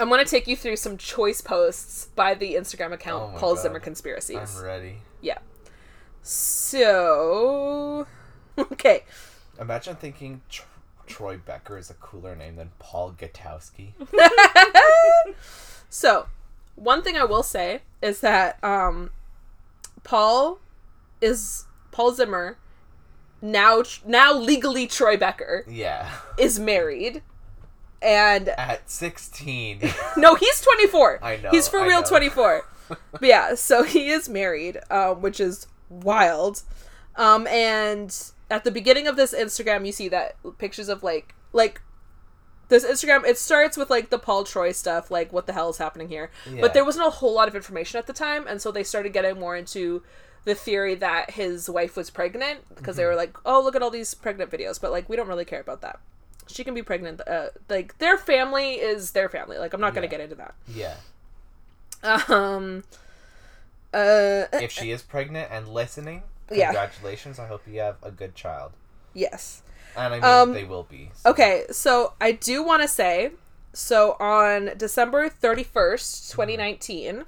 [0.00, 3.54] I'm going to take you through some choice posts by the Instagram account Oh Paul
[3.54, 3.62] God.
[3.62, 4.56] Zimmer Conspiracies.
[4.58, 4.96] I'm ready.
[5.20, 5.38] Yeah.
[6.22, 8.06] So.
[8.58, 9.04] Okay.
[9.60, 10.62] Imagine thinking Tr-
[11.06, 13.92] Troy Becker is a cooler name than Paul Gutowski.
[15.88, 16.26] So,
[16.76, 19.10] one thing I will say is that um,
[20.04, 20.58] Paul
[21.20, 22.58] is Paul Zimmer
[23.42, 26.10] now now legally Troy Becker yeah.
[26.38, 27.22] is married,
[28.02, 29.80] and At 16.
[30.16, 31.22] no, he's twenty four.
[31.22, 32.06] I know, he's for I real know.
[32.06, 32.66] twenty four.
[32.88, 36.62] but yeah, so he is married, um, which is wild.
[37.16, 38.14] Um, and
[38.50, 41.80] at the beginning of this Instagram, you see that pictures of like like
[42.70, 43.26] this Instagram.
[43.26, 46.30] It starts with like the Paul Troy stuff, like what the hell is happening here.
[46.50, 46.62] Yeah.
[46.62, 49.12] But there wasn't a whole lot of information at the time, and so they started
[49.12, 50.02] getting more into
[50.44, 53.90] the theory that his wife was pregnant because they were like, "Oh, look at all
[53.90, 56.00] these pregnant videos," but like we don't really care about that.
[56.46, 57.20] She can be pregnant.
[57.28, 59.58] Uh, like their family is their family.
[59.58, 60.10] Like I'm not gonna Yeah.
[60.10, 60.54] get into that.
[60.66, 60.96] yeah.
[62.28, 62.84] Um.
[63.92, 64.44] Uh.
[64.54, 66.66] If she is pregnant and listening, Yeah.
[66.66, 67.38] congratulations.
[67.38, 68.72] I hope you have a good child.
[69.14, 69.62] Yes.
[69.96, 71.10] And I mean, Um, they will be.
[71.14, 71.64] so- Okay.
[71.70, 73.32] So I do want to say,
[73.72, 77.24] so on December thirty first, twenty nineteen.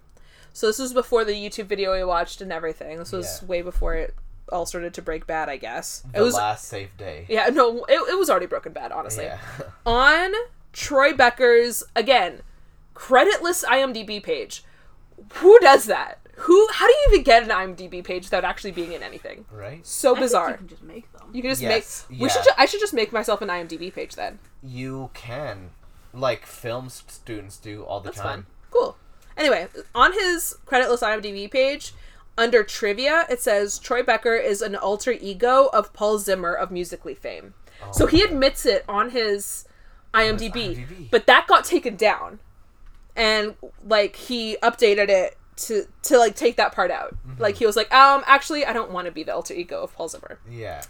[0.52, 2.98] So this was before the YouTube video we watched and everything.
[2.98, 3.48] This was Yeah.
[3.48, 4.14] way before it
[4.50, 5.48] all started to break bad.
[5.48, 6.34] I guess The it was.
[6.34, 7.24] last safe day.
[7.28, 7.48] Yeah.
[7.48, 7.84] No.
[7.84, 8.92] It, it was already broken bad.
[8.92, 9.24] Honestly.
[9.24, 9.38] Yeah.
[9.86, 10.32] on
[10.72, 12.42] Troy Becker's again
[12.94, 14.62] creditless IMDb page.
[15.34, 16.18] Who does that?
[16.42, 16.68] Who?
[16.72, 19.44] How do you even get an IMDb page without actually being in anything?
[19.50, 19.84] right?
[19.86, 20.50] So I think bizarre.
[20.50, 21.28] you can just make them.
[21.32, 22.20] You can just Yes, make.
[22.20, 22.32] We yeah.
[22.32, 22.44] should.
[22.44, 24.38] Ju- I should just make myself an IMDb page then.
[24.62, 25.70] You can.
[26.14, 28.42] Like film students do all the That's time.
[28.42, 28.46] fun.
[28.70, 28.96] Cool.
[29.36, 31.94] Anyway, on his creditless IMDb page,
[32.36, 37.14] under trivia, it says Troy Becker is an alter ego of Paul Zimmer of Musically
[37.14, 37.54] fame.
[37.82, 39.64] Oh, so he admits it on his
[40.12, 41.10] IMDb, IMDb.
[41.10, 42.40] but that got taken down,
[43.16, 47.16] and like he updated it to to like take that part out.
[47.38, 49.94] Like he was like, um, actually, I don't want to be the alter ego of
[49.94, 50.82] Paul Zimmer, Yeah.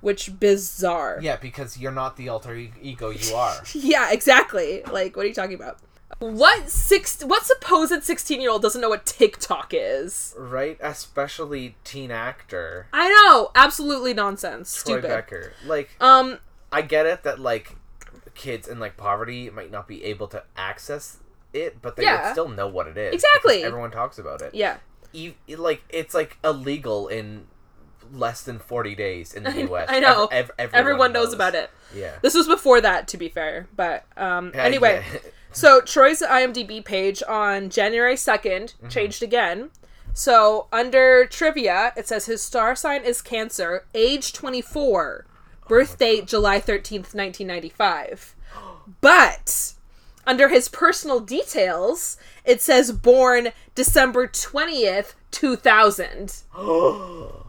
[0.00, 1.18] which bizarre.
[1.22, 3.62] Yeah, because you're not the alter e- ego you are.
[3.74, 4.82] Yeah, exactly.
[4.90, 5.78] Like, what are you talking about?
[6.18, 7.22] What six?
[7.24, 10.34] What supposed sixteen-year-old doesn't know what TikTok is?
[10.38, 10.78] Right?
[10.80, 14.72] Especially teen actor I know, absolutely nonsense.
[14.84, 15.08] Troy Stupid.
[15.08, 15.52] Becker.
[15.66, 16.38] Like, Um,
[16.70, 17.74] I get it that like
[18.34, 21.18] kids in like poverty might not be able to access
[21.52, 22.24] it, but they Yeah.
[22.26, 23.14] would still know what it is.
[23.14, 23.62] Exactly.
[23.64, 24.54] Everyone talks about it.
[24.54, 24.78] yeah.
[25.14, 27.46] e- like it's like illegal in
[28.12, 29.86] less than 40 days in the US.
[29.90, 30.26] I know.
[30.32, 31.70] Ev- ev- Everyone knows about it.
[31.94, 32.12] Yeah.
[32.22, 33.68] This was before that, to be fair.
[33.76, 35.18] But um, anyway, yeah.
[35.52, 38.42] so Troy's IMDb page on January 2nd
[38.74, 38.88] Mm-hmm.
[38.88, 39.70] changed again.
[40.14, 45.24] So under trivia, it says his star sign is Cancer, age 24,
[45.68, 48.34] birth date July 13th, 1995.
[49.00, 49.72] But
[50.26, 56.42] under his personal details, it says born December 20th, 2000.
[56.54, 57.42] oh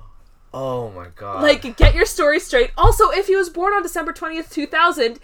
[0.53, 1.43] my god.
[1.43, 2.71] Like, get your story straight.
[2.77, 5.19] Also, if he was born on December 20th, 2000,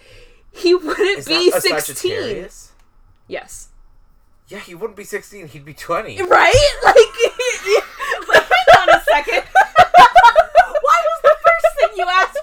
[0.52, 1.94] he wouldn't Is be that a 16.
[1.94, 2.72] Sagittarius?
[3.28, 3.68] Yes.
[4.48, 5.48] Yeah, he wouldn't be 16.
[5.48, 6.22] He'd be 20.
[6.22, 6.54] Right?
[8.28, 9.42] Like, Hang on a second.
[9.44, 12.38] Why was the first thing you asked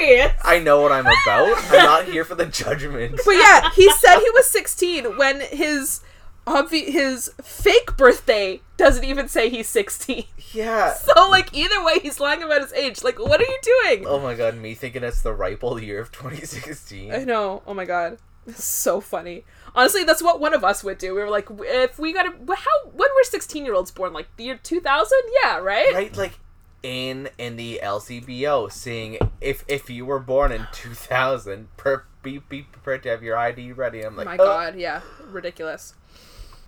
[0.00, 0.40] Sagittarius?
[0.44, 1.56] I know what I'm about.
[1.70, 3.20] I'm not here for the judgment.
[3.24, 6.00] but yeah, he said he was 16 when his
[6.46, 10.24] obvi- his fake birthday doesn't even say he's 16.
[10.52, 10.94] Yeah.
[10.94, 13.04] So like either way he's lying about his age.
[13.04, 14.06] Like what are you doing?
[14.06, 17.14] Oh my god, me thinking it's the ripe old year of 2016.
[17.14, 17.62] I know.
[17.66, 18.18] Oh my god.
[18.54, 19.44] So funny.
[19.74, 21.14] Honestly, that's what one of us would do.
[21.14, 24.12] We were like, if we got to, how, when were 16 year olds born?
[24.12, 25.18] Like the year 2000?
[25.44, 25.94] Yeah, right?
[25.94, 26.38] Right, like
[26.82, 32.62] in in the LCBO, seeing if if you were born in 2000, per, be be
[32.62, 34.02] prepared to have your ID ready.
[34.02, 35.00] I'm like, my "Oh, god, yeah.
[35.30, 35.94] Ridiculous.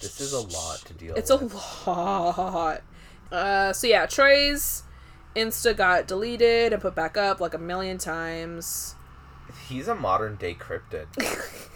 [0.00, 2.82] this is a lot to deal It's a lot.
[3.30, 4.82] Uh, so yeah, Troy's
[5.34, 8.94] Insta got deleted and put back up like a million times.
[9.68, 11.06] He's a modern day cryptid.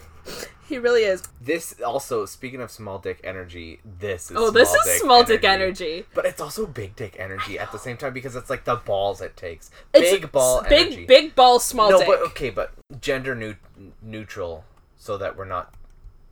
[0.67, 1.23] He really is.
[1.39, 6.05] this also, speaking of small dick energy, this is Oh, this is small dick energy.
[6.13, 9.21] But it's also big dick energy at the same time because it's like the balls
[9.21, 9.71] it takes.
[9.93, 11.05] It's big ball big, energy.
[11.05, 12.07] big ball, small no, dick.
[12.07, 13.55] but okay, but gender neu-
[14.01, 14.65] neutral,
[14.97, 15.73] so that we're not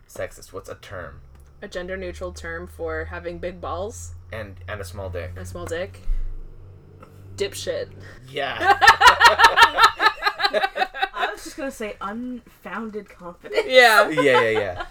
[0.10, 0.52] sexist.
[0.52, 1.22] What's a term?
[1.62, 5.32] A gender neutral term for having big balls And and a small dick.
[5.38, 6.02] a small dick.
[7.38, 7.90] Dipshit.
[8.30, 8.78] Yeah.
[11.36, 13.66] I was just gonna say unfounded confidence.
[13.68, 14.10] Yeah.
[14.10, 14.86] yeah, yeah, yeah.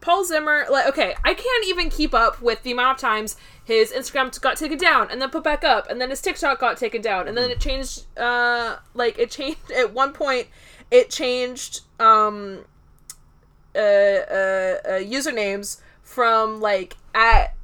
[0.00, 3.92] Paul Zimmer, like, okay, I can't even keep up with the amount of times his
[3.92, 7.02] Instagram got taken down and then put back up, and then his TikTok got taken
[7.02, 8.04] down, and then it changed.
[8.16, 10.48] Uh, like it changed at one point.
[10.90, 12.64] It changed um,
[13.74, 17.54] uh, uh, uh, usernames from like at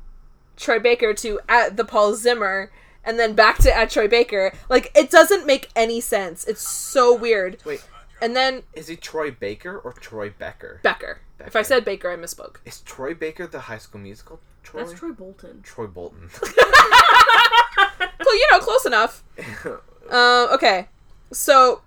[0.58, 2.70] Troy Baker to at the Paul Zimmer,
[3.02, 4.52] and then back to at Troy Baker.
[4.68, 6.44] Like it doesn't make any sense.
[6.44, 7.56] It's so weird.
[7.64, 7.82] Wait,
[8.22, 10.80] And then is he Troy Baker or Troy Becker?
[10.82, 11.20] Becker.
[11.40, 12.56] If I said Baker, I misspoke.
[12.66, 14.40] Is Troy Baker the High School Musical?
[14.62, 14.80] Troy.
[14.84, 15.62] That's Troy Bolton.
[15.62, 16.28] Troy Bolton.
[18.24, 19.24] Well, you know, close enough.
[20.10, 20.88] Um, okay,
[21.32, 21.80] so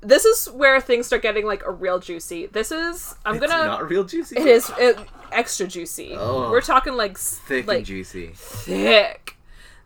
[0.00, 2.46] this is where things start getting like a real juicy.
[2.46, 3.64] This is I'm It's gonna.
[3.66, 4.36] not real juicy.
[4.36, 6.14] it is uh, extra juicy.
[6.16, 6.50] Oh.
[6.50, 8.32] We're talking like s- thick like and juicy.
[8.34, 9.36] thick.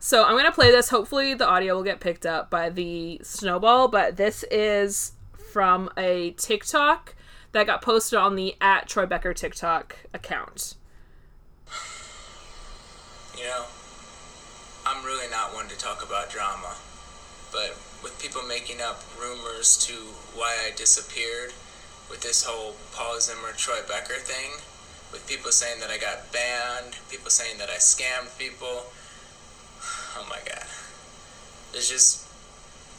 [0.00, 0.88] So I'm gonna play this.
[0.88, 3.88] Hopefully, the audio will get picked up by the snowball.
[3.88, 5.12] But this is
[5.52, 7.14] from a TikTok
[7.52, 10.74] that got posted on the at Troy Becker TikTok account.
[13.36, 13.64] You know,
[14.86, 16.74] I'm really not one to talk about drama,
[17.52, 19.92] but with people making up rumors to
[20.34, 21.52] why I disappeared,
[22.10, 24.60] with this whole Paul Zimmer Troy Becker thing,
[25.12, 28.84] with people saying that I got banned, people saying that I scammed people.
[30.16, 30.66] Oh my god.
[31.70, 32.26] There's just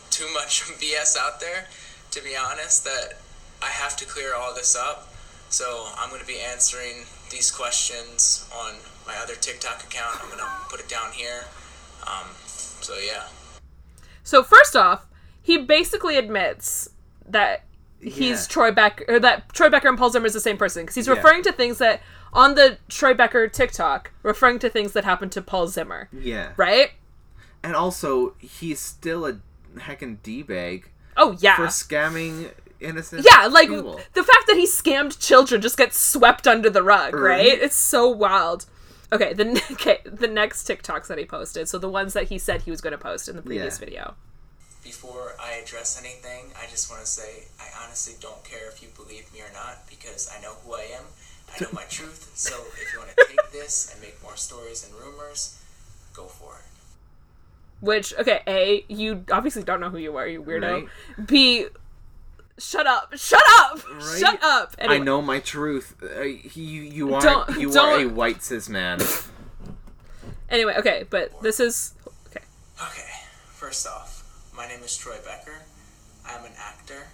[0.09, 1.67] too much BS out there,
[2.11, 3.13] to be honest, that
[3.61, 5.13] I have to clear all this up.
[5.49, 8.75] So I'm going to be answering these questions on
[9.07, 10.19] my other TikTok account.
[10.21, 11.45] I'm going to put it down here.
[12.05, 13.23] Um, so yeah.
[14.23, 15.05] So first off,
[15.41, 16.89] he basically admits
[17.27, 17.63] that
[17.99, 18.45] he's Yeah.
[18.49, 21.07] Troy Becker, or that Troy Becker and Paul Zimmer is the same person because he's
[21.07, 21.13] Yeah.
[21.15, 25.41] referring to things that on the Troy Becker TikTok, referring to things that happened to
[25.41, 26.51] Paul Zimmer, Yeah.
[26.57, 26.91] right?
[27.63, 29.39] And also, he's still a
[29.75, 33.47] heckin' d-bag Oh yeah, for scamming innocent yeah.
[33.47, 33.99] Like people.
[34.13, 37.21] the fact that he scammed children just gets swept under the rug, right?
[37.49, 37.59] Right.
[37.61, 38.65] It's so wild.
[39.11, 42.37] Okay, the ne- okay the next TikToks that he posted, so the ones that he
[42.37, 43.85] said he was going to post in the previous Yeah.
[43.85, 44.15] video.
[44.83, 48.87] Before I address anything, I just want to say I honestly don't care if you
[48.95, 51.03] believe me or not because I know who I am.
[51.53, 52.31] I know my truth.
[52.35, 55.59] So if you want to take this and make more stories and rumors,
[56.13, 56.68] go for it.
[57.81, 60.87] Which okay, a you obviously don't know who you are, you weirdo.
[61.17, 61.27] Right.
[61.27, 61.67] B,
[62.57, 64.19] shut up, shut up, Right?
[64.19, 64.75] shut up.
[64.79, 65.95] I know my truth.
[66.03, 68.99] Uh, you you are Don't- you are a white cis man.
[70.49, 71.93] Anyway, okay, but this is
[72.27, 72.43] okay.
[72.81, 73.09] Okay,
[73.53, 74.23] first off,
[74.55, 75.61] my name is Troy Becker.
[76.27, 77.07] I'm an actor,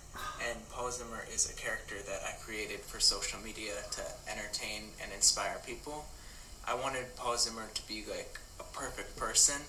[0.50, 4.02] and Paul Zimmer is a character that I created for social media to
[4.32, 6.06] entertain and inspire people.
[6.68, 9.62] I wanted Paul Zimmer to be like a perfect person,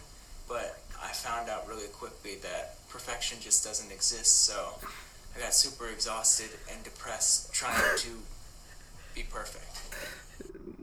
[0.48, 4.44] but I found out really quickly that perfection just doesn't exist.
[4.44, 4.78] So
[5.36, 8.08] I got super exhausted and depressed trying to
[9.14, 9.62] be perfect.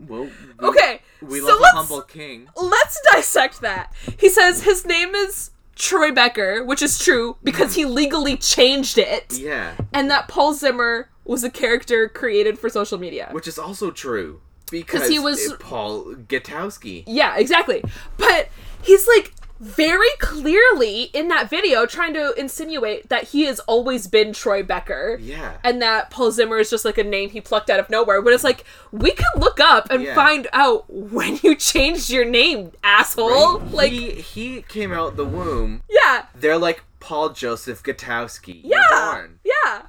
[0.08, 0.24] Well,
[0.60, 2.48] we, Okay, we so love a humble king.
[2.56, 3.94] Let's dissect that.
[4.20, 7.92] He says his name is Troy Becker, which is true because he hmm.
[7.94, 13.30] legally changed it, Yeah, and that Paul Zimmer was a character created for social media.
[13.32, 17.04] which is also true because he was- it- Paul Gutowski.
[17.08, 17.82] Yeah, exactly.
[18.18, 18.50] But
[18.82, 19.32] he's like
[19.64, 25.18] very clearly in that video trying to insinuate that he has always been Troy Becker.
[25.22, 25.58] Yeah.
[25.64, 28.22] And that Paul Zimmer is just like a name he plucked out of nowhere.
[28.22, 30.16] But it's like, we can look up and Yeah.
[30.16, 33.60] find out when you changed your name, asshole.
[33.60, 35.82] Like, he he came out the womb.
[35.90, 36.26] yeah.
[36.36, 38.62] They're like Paul Joseph Gutowski.
[38.64, 38.80] Yeah.
[38.90, 39.40] born.
[39.44, 39.84] Yeah.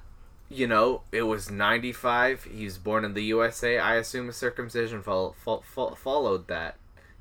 [0.48, 2.44] You know, it was 95.
[2.44, 3.78] He was born in the USA.
[3.78, 6.76] I assume a circumcision fol- fol- fol- followed that.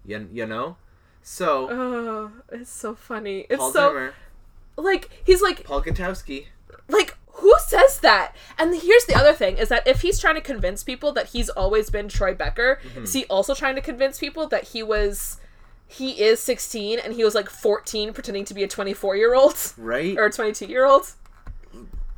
[0.06, 0.76] You, you know?
[1.24, 3.46] So, Oh, it's so funny.
[3.50, 4.14] It's Paul so Zimmer,
[4.78, 6.48] like he's like Paul Gutowski.
[6.90, 8.36] like who says that?
[8.60, 11.50] And here's the other thing is that if he's trying to convince people that he's
[11.50, 13.04] always been Troy Becker, Mm-hmm.
[13.06, 15.40] is he also trying to convince people that he was
[15.88, 19.56] he is 16 and he was like 14 pretending to be a 24 year old
[19.78, 20.18] Right?
[20.18, 21.12] or a 22 year old?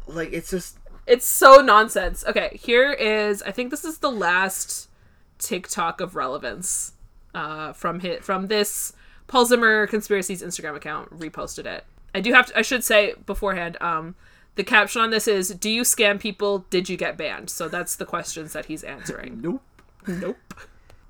[0.07, 0.77] like, it's just.
[1.07, 2.23] It's so nonsense.
[2.27, 4.89] Okay, here is I think this is the last
[5.37, 6.93] TikTok of relevance
[7.35, 8.93] uh, from hit from this
[9.27, 11.83] Paul Zimmer conspiracies Instagram account reposted it.
[12.15, 14.15] I do have to, I should say beforehand um
[14.55, 17.97] the caption on this is do you scam people did you get banned so that's
[17.97, 19.61] the questions that he's answering Nope.
[20.07, 20.37] nope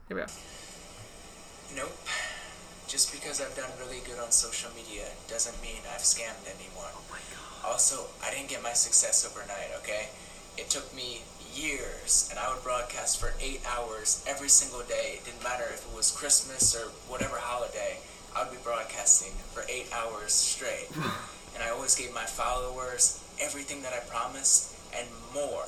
[0.08, 0.28] here we go
[1.76, 1.92] Nope.
[2.88, 6.92] Just because I've done really good on social media doesn't mean I've scammed anyone.
[6.96, 7.72] Oh my god.
[7.72, 10.08] Also, I didn't get my success overnight, okay?
[10.58, 11.24] It took me
[11.56, 15.18] years, and I would broadcast for eight hours every single day.
[15.18, 17.98] It didn't matter if it was Christmas or whatever holiday.
[18.36, 20.90] I would be broadcasting for eight hours straight.
[21.56, 25.68] and I always gave my followers everything that I promised and more.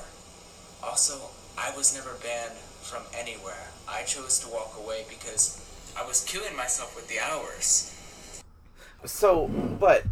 [0.82, 1.18] Also,
[1.56, 3.68] I was never banned from anywhere.
[3.88, 5.64] I chose to walk away because
[5.98, 7.94] I was killing myself with the hours.
[9.04, 10.04] So, but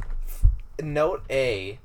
[0.82, 1.78] note A,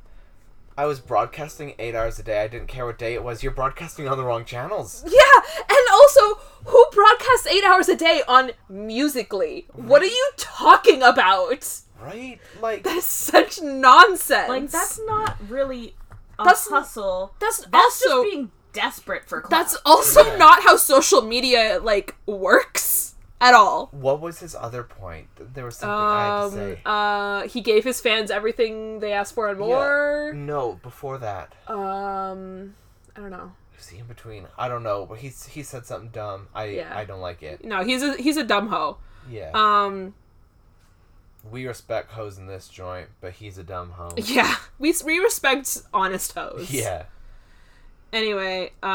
[0.78, 2.42] I was broadcasting eight hours a day.
[2.44, 3.44] I didn't care what day it was.
[3.44, 5.04] You're broadcasting on the wrong channels.
[5.06, 11.02] yeah and also who broadcasts eight hours a day on Musical.ly what are you talking
[11.04, 12.40] about Right?
[12.62, 15.96] Like, that is such nonsense Like that's not really
[16.40, 17.36] a That's- hustle.
[17.40, 19.52] that's That's also just being desperate for clout.
[19.52, 23.88] That's also not how social media like works at all.
[23.92, 25.28] what was his other point?
[25.54, 26.82] There was something I had to Um, say.
[26.86, 30.32] uh, he gave his fans everything they asked for and more.
[30.34, 31.54] No, before that.
[31.68, 32.76] Um,
[33.16, 33.52] I don't know.
[33.76, 34.48] Was he in between?
[34.58, 36.48] I don't know, but he's he said something dumb.
[36.54, 36.96] I Yeah.
[36.96, 37.66] I don't like it.
[37.66, 38.98] No, he's a he's a dumb hoe.
[39.30, 39.50] Yeah.
[39.56, 40.14] Um,
[41.50, 44.14] we respect hoes in this joint, but he's a dumb hoe.
[44.18, 46.70] yeah, we we respect honest hoes.
[46.70, 47.06] Yeah.
[48.14, 48.86] Anyway, uh,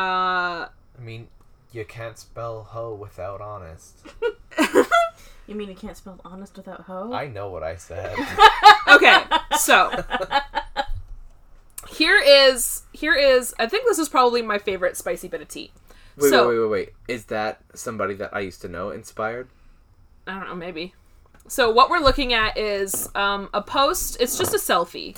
[0.68, 0.68] I
[1.00, 1.26] mean,
[1.76, 4.04] you can't spell hoe without honest.
[5.48, 7.12] You mean you can't spell honest without hoe?
[7.12, 8.16] I know what I said.
[8.88, 9.22] okay,
[9.60, 9.92] so
[11.88, 15.70] here is here is I think this is probably my favorite spicy bit of tea.
[16.16, 16.92] Wait, So- wait, wait, wait, wait.
[17.06, 19.48] Is that somebody that I used to know inspired?
[20.26, 20.94] I don't know, maybe.
[21.46, 24.16] So what we're looking at is um, a post.
[24.18, 25.16] It's just a selfie,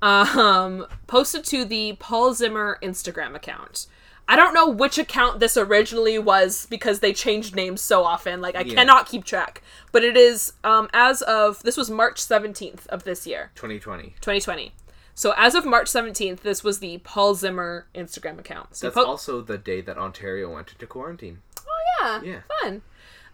[0.00, 3.86] um, posted to the Paul Zimmer Instagram account.
[4.30, 8.40] I don't know which account this originally was because they changed names so often.
[8.40, 8.74] Like I Yeah.
[8.76, 9.60] cannot keep track.
[9.92, 14.14] But it is um, as of this was March seventeenth of this year, 2020.
[14.20, 14.72] 2020.
[15.16, 18.76] So as of March seventeenth, this was the Paul Zimmer Instagram account.
[18.76, 21.42] So That's po- also the day that Ontario went into quarantine.
[21.58, 22.40] Oh yeah, Yeah.
[22.62, 22.82] fun.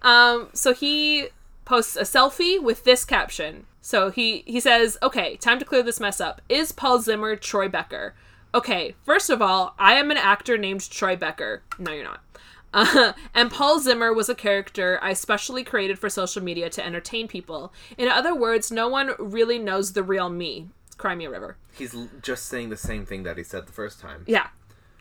[0.03, 1.29] Um, so he
[1.67, 3.67] posts a selfie with this caption.
[3.83, 6.41] So he he says, "Okay, time to clear this mess up.
[6.49, 8.15] Is Paul Zimmer Troy Becker?
[8.57, 11.63] Okay, first of all, I am an actor named Troy Becker.
[11.79, 12.23] No, you're not.
[12.73, 17.29] Uh, and Paul Zimmer was a character I specially created for social media to entertain
[17.29, 17.71] people.
[17.99, 20.71] In other words, no one really knows the real me.
[20.97, 21.59] Crimea River.
[21.75, 24.25] He's just saying the same thing that he said the first time.
[24.27, 24.47] Yeah.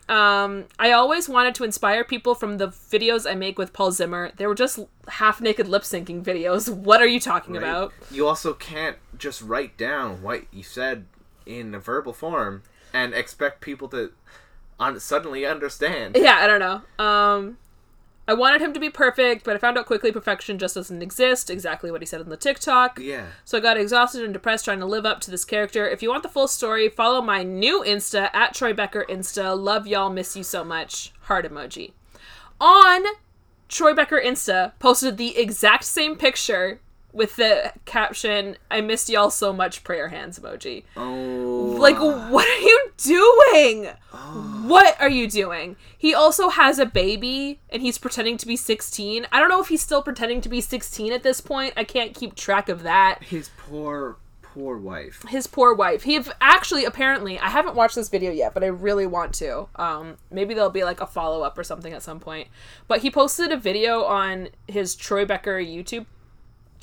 [0.06, 4.32] Um, I always wanted to inspire people from the videos I make with Paul Zimmer.
[4.36, 6.68] They were just half naked lip syncing videos.
[6.68, 7.62] What are you talking right?
[7.62, 7.94] about?
[8.10, 11.06] You also can't just write down what you said
[11.46, 12.62] in a verbal form
[12.96, 14.10] and expect people to
[14.80, 16.16] un- suddenly understand.
[16.18, 17.04] Yeah, I don't know.
[17.04, 17.58] Um,
[18.26, 21.50] I wanted him to be perfect, but I found out quickly perfection just doesn't exist.
[21.50, 22.98] Exactly what he said in the TikTok.
[22.98, 23.26] Yeah.
[23.44, 25.86] So I got exhausted and depressed trying to live up to this character.
[25.86, 29.56] If you want the full story, follow my new Insta at Troy Becker Insta.
[29.56, 31.12] Love y'all, miss you so much.
[31.22, 31.92] Heart emoji.
[32.58, 33.04] On
[33.68, 36.80] Troy Becker Insta posted the exact same picture
[37.16, 40.84] with the caption, I missed y'all so much, prayer hands emoji.
[40.96, 41.76] Oh.
[41.78, 43.86] Like, what are you doing?
[44.66, 45.76] What are you doing?
[45.96, 49.26] He also has a baby and he's pretending to be 16.
[49.32, 51.72] I don't know if he's still pretending to be 16 at this point.
[51.76, 53.22] I can't keep track of that.
[53.22, 55.24] His poor, poor wife.
[55.28, 56.02] His poor wife.
[56.02, 59.68] He actually apparently I haven't watched this video yet, but I really want to.
[59.76, 62.48] Um, maybe there'll be like a follow up or something at some point.
[62.88, 66.04] But he posted a video on his Troy Becker YouTube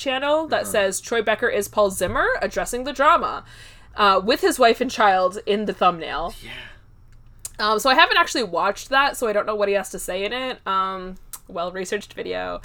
[0.03, 3.43] channel that says Troy Becker is Paul Zimmer addressing the drama,
[3.95, 6.33] uh, with his wife and child in the thumbnail.
[6.43, 6.51] Yeah.
[7.59, 9.99] Um, so I haven't actually watched that, so I don't know what he has to
[9.99, 10.65] say in it.
[10.67, 11.15] Um,
[11.47, 12.61] well researched video,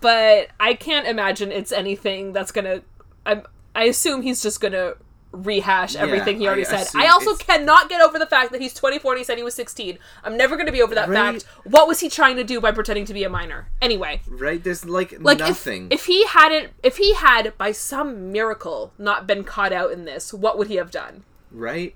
[0.00, 2.82] but I can't imagine it's anything that's gonna.
[3.26, 3.42] I'm,
[3.74, 4.94] I assume he's just gonna
[5.32, 6.80] rehash everything he already I said.
[6.82, 9.44] assume I also cannot get over the fact that he's 24 and he said he
[9.44, 9.96] was 16.
[10.24, 11.40] I'm never gonna be over that Right.
[11.40, 11.44] fact.
[11.64, 13.68] What was he trying to do by pretending to be a minor?
[13.80, 14.62] Anyway, Right?
[14.62, 15.86] There's like, like nothing.
[15.86, 20.04] If, if he hadn't, if he had by some miracle not been caught out in
[20.04, 21.22] this, what would he have done?
[21.52, 21.94] right?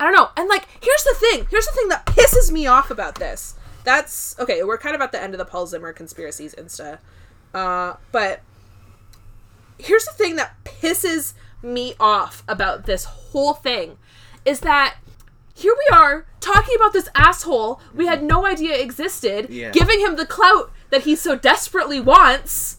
[0.00, 0.30] I don't know.
[0.36, 1.46] And like, here's the thing.
[1.50, 3.54] Here's the thing that pisses me off about this.
[3.84, 4.62] That's okay.
[4.64, 6.98] We're kind of at the end of the Paul Zimmer conspiracies Insta,
[7.54, 8.40] uh, but
[9.78, 13.96] here's the thing that pisses me off about this whole thing
[14.44, 14.96] is that
[15.54, 19.70] here we are talking about this asshole we had no idea existed, Yeah.
[19.70, 22.78] giving him the clout that he so desperately wants.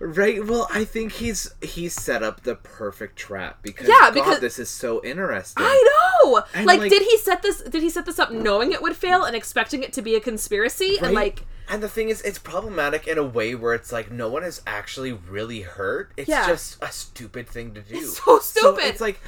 [0.00, 0.44] Right.
[0.44, 4.58] Well, I think he's he's set up the perfect trap because Yeah, God, because- this
[4.58, 5.64] is so interesting.
[5.64, 6.42] I know.
[6.64, 7.60] Like, like- did he set this?
[7.62, 10.20] Did he set this up knowing it would fail and expecting it to be a
[10.20, 10.98] conspiracy?
[11.00, 14.28] And like, And the thing is, it's problematic in a way where it's like no
[14.28, 16.12] one is actually really hurt.
[16.16, 16.46] It's Yeah.
[16.46, 17.96] just a stupid thing to do.
[17.96, 18.82] It's so stupid.
[18.82, 19.20] So it's like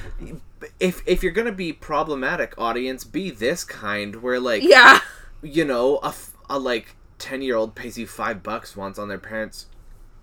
[0.79, 4.99] if if you're gonna be problematic, audience, be this kind where like yeah,
[5.41, 6.13] you know a,
[6.49, 9.65] a like ten year old pays you five bucks once on their parents'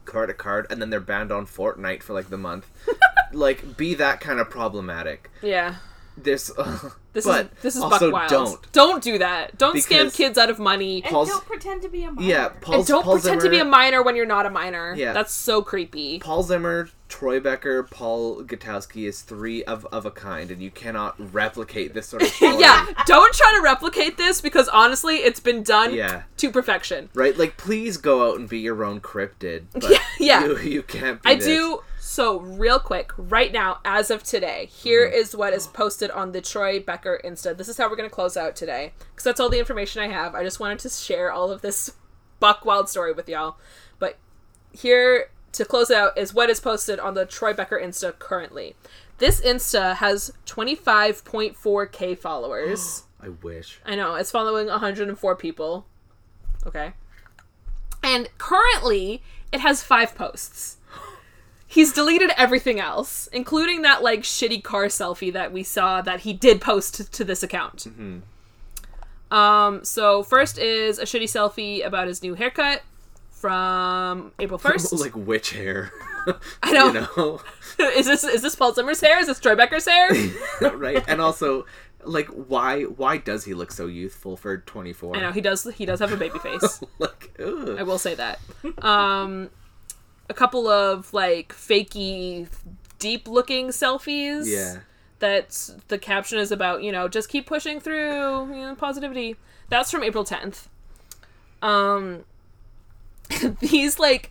[0.04, 2.70] credit card, and then they're banned on Fortnite for like the month.
[3.32, 5.30] like be that kind of problematic.
[5.42, 5.76] yeah.
[6.16, 8.30] This uh, This but is this is also buck wild.
[8.30, 8.72] don't.
[8.72, 9.58] don't do that.
[9.58, 11.02] Don't scam Because- kids out of money.
[11.02, 12.26] And Paul's- don't pretend to be a minor.
[12.28, 14.94] Yeah, Paul's, and don't Paul pretend to be a minor when you're not a minor.
[14.96, 15.12] Yeah.
[15.12, 16.20] that's so creepy.
[16.20, 21.14] Paul Zimmer, Troy Becker, Paul Gutowski is three of, of a kind, and you cannot
[21.32, 22.56] replicate this sort of story.
[22.60, 26.22] yeah, don't try to replicate this because honestly, it's been done Yeah.
[26.38, 27.10] to perfection.
[27.14, 27.36] Right?
[27.36, 29.64] Like, please go out and be your own cryptid.
[29.72, 30.44] But Yeah, yeah.
[30.46, 31.44] You, you can't be I this.
[31.46, 31.82] do
[32.14, 34.66] so real quick right now as of today.
[34.72, 35.16] Here Mm-hmm.
[35.16, 37.56] is what is posted on the Troy Becker Insta.
[37.56, 40.08] This is how we're going to close out today because that's all the information I
[40.08, 40.34] have.
[40.34, 41.90] I just wanted to share all of this
[42.40, 43.56] buck wild story with y'all.
[43.98, 44.18] But
[44.72, 48.76] here to close out is what is posted on the Troy Becker Insta currently.
[49.18, 53.04] This Insta has 25.4k followers.
[53.20, 53.80] I wish.
[53.84, 55.86] I know, it's following 104 people.
[56.66, 56.92] Okay.
[58.02, 60.76] And currently, it has five posts.
[61.74, 66.32] He's deleted everything else, including that, like, shitty car selfie that we saw that he
[66.32, 67.86] did post to this account.
[69.30, 72.82] Um, so, first is a shitty selfie about his new haircut
[73.32, 75.00] from April 1st.
[75.00, 75.90] like witch hair.
[76.62, 76.86] I know.
[76.92, 77.40] You know?
[77.96, 79.18] is this is this Paul Zimmer's hair?
[79.18, 80.10] Is this Troy Becker's hair?
[80.60, 81.04] right?
[81.08, 81.66] And also,
[82.04, 85.16] like, why why does he look so youthful for 24?
[85.16, 85.64] I know he does.
[85.74, 86.80] He does have a baby face.
[86.98, 87.76] like, ugh.
[87.78, 88.38] I will say that.
[88.78, 89.50] Um,
[90.28, 92.48] a couple of like fakey,
[92.98, 94.44] deep looking selfies.
[94.46, 94.80] Yeah.
[95.18, 99.36] That's the caption is about you know just keep pushing through you know positivity.
[99.68, 100.68] That's from April tenth.
[101.62, 102.24] Um,
[103.60, 104.30] these like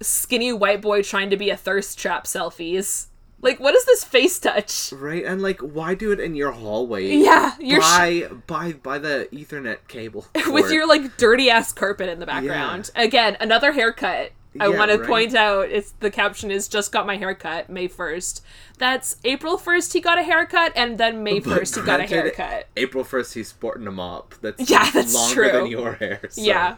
[0.00, 3.06] skinny white boy trying to be a thirst trap selfies.
[3.40, 4.92] Like what is this face touch?
[4.92, 5.22] Right?
[5.24, 7.14] And, like, why do it in your hallway?
[7.14, 10.26] Yeah, you're sh- by, by, by the Ethernet cable.
[10.48, 12.90] with your like dirty ass carpet in the background.
[12.96, 14.32] Again, another haircut.
[14.60, 15.06] I Yeah, want to right.
[15.08, 18.40] point out it's the caption is just got my haircut May 1st.
[18.78, 22.04] That's April 1st he got a haircut and then May But 1st he got a
[22.04, 22.68] haircut.
[22.76, 24.34] April 1st, he's sporting a mop.
[24.42, 25.52] That's Yeah, that's longer true.
[25.52, 26.20] than your hair.
[26.30, 26.76] so- Yeah.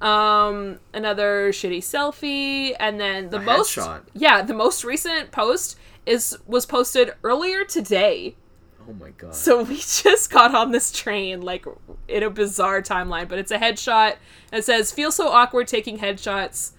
[0.00, 4.02] Um another shitty selfie and then the A most headshot.
[4.12, 8.36] Yeah, the most recent post is was posted earlier today.
[8.88, 9.34] Oh my god.
[9.34, 11.64] So we just got on this train like
[12.08, 14.16] in a bizarre timeline, but it's a headshot.
[14.52, 16.72] And it says, "Feel so awkward taking headshots."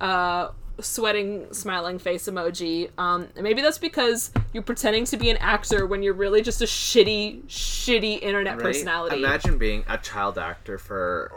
[0.00, 2.88] Uh, sweating, smiling face emoji.
[2.98, 6.64] Um, maybe that's because you're pretending to be an actor when you're really just a
[6.64, 8.62] shitty, shitty internet Right?
[8.62, 9.16] personality.
[9.18, 11.30] Imagine being a child actor for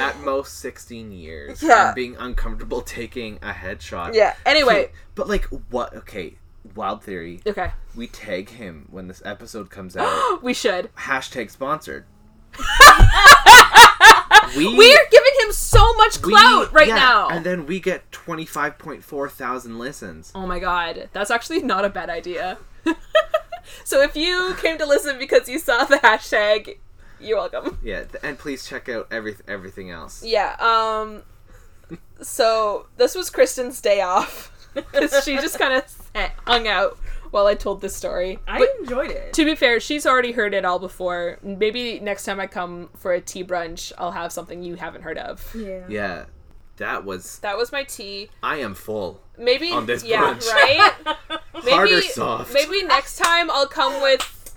[0.00, 1.86] at most 16 years Yeah.
[1.88, 4.14] and being uncomfortable taking a headshot.
[4.14, 4.34] yeah.
[4.44, 4.90] Anyway.
[5.14, 6.38] But like what okay,
[6.74, 7.42] wild theory.
[7.46, 7.70] Okay.
[7.94, 10.42] We tag him when this episode comes out.
[10.42, 10.90] We should.
[10.96, 12.06] Hashtag sponsored.
[14.56, 17.28] we- are giving him so much We- clout right yeah, now.
[17.28, 20.32] And then we get 25.4 thousand listens.
[20.34, 22.58] oh my god, that's actually not a bad idea.
[23.84, 26.78] so if you came to listen because you saw the hashtag,
[27.20, 27.78] you're welcome.
[27.82, 30.24] Yeah, and please check out every everything else.
[30.24, 30.56] Yeah.
[30.58, 31.22] Um.
[32.22, 35.84] So this was Kristen's day off because she just kind of
[36.46, 36.98] hung out
[37.30, 38.38] while I told this story.
[38.48, 39.32] I But enjoyed it.
[39.34, 41.38] to be fair, she's already heard it all before.
[41.42, 45.18] Maybe next time I come for a tea brunch, I'll have something you haven't heard
[45.18, 45.54] of.
[45.56, 45.84] Yeah.
[45.88, 46.24] Yeah,
[46.76, 47.38] that was.
[47.40, 48.30] That was my tea.
[48.42, 49.20] I am full.
[49.38, 50.46] Maybe On this yeah, brunch.
[50.52, 51.16] right?
[51.54, 52.54] Maybe Hard or soft?
[52.54, 54.54] maybe next time I'll come with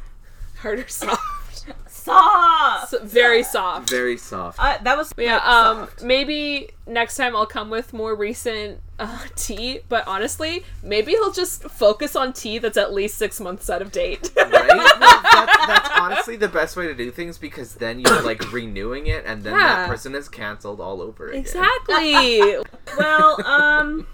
[0.60, 1.22] harder soft.
[2.04, 2.90] Soft.
[2.90, 3.90] So- very soft.
[3.90, 4.60] Very soft.
[4.60, 6.04] Uh, that was Yeah, like, um, soft.
[6.04, 11.64] maybe next time I'll come with more recent uh, tea, but honestly, maybe he'll just
[11.64, 14.32] focus on tea that's at least six months out of date.
[14.36, 14.50] right?
[15.00, 19.24] that's, that's honestly the best way to do things because then you're like renewing it,
[19.26, 19.60] and then Yeah.
[19.76, 21.40] that person is canceled all over again.
[21.42, 22.58] exactly.
[22.98, 24.08] well, um,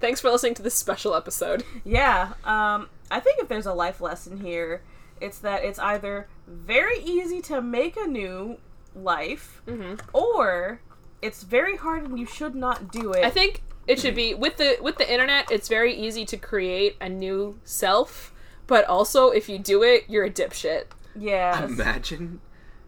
[0.00, 1.62] Thanks for listening to this special episode.
[1.84, 2.32] yeah.
[2.44, 4.82] Um, I think if there's a life lesson here,
[5.22, 8.58] it's that it's either very easy to make a new
[8.94, 9.94] life, Mm-hmm.
[10.12, 10.80] or
[11.22, 13.24] it's very hard and you should not do it.
[13.24, 15.50] I think it should be with the with the internet.
[15.50, 18.32] It's very easy to create a new self,
[18.66, 20.84] but also if you do it, you're a dipshit.
[21.16, 21.64] yeah.
[21.64, 22.40] Imagine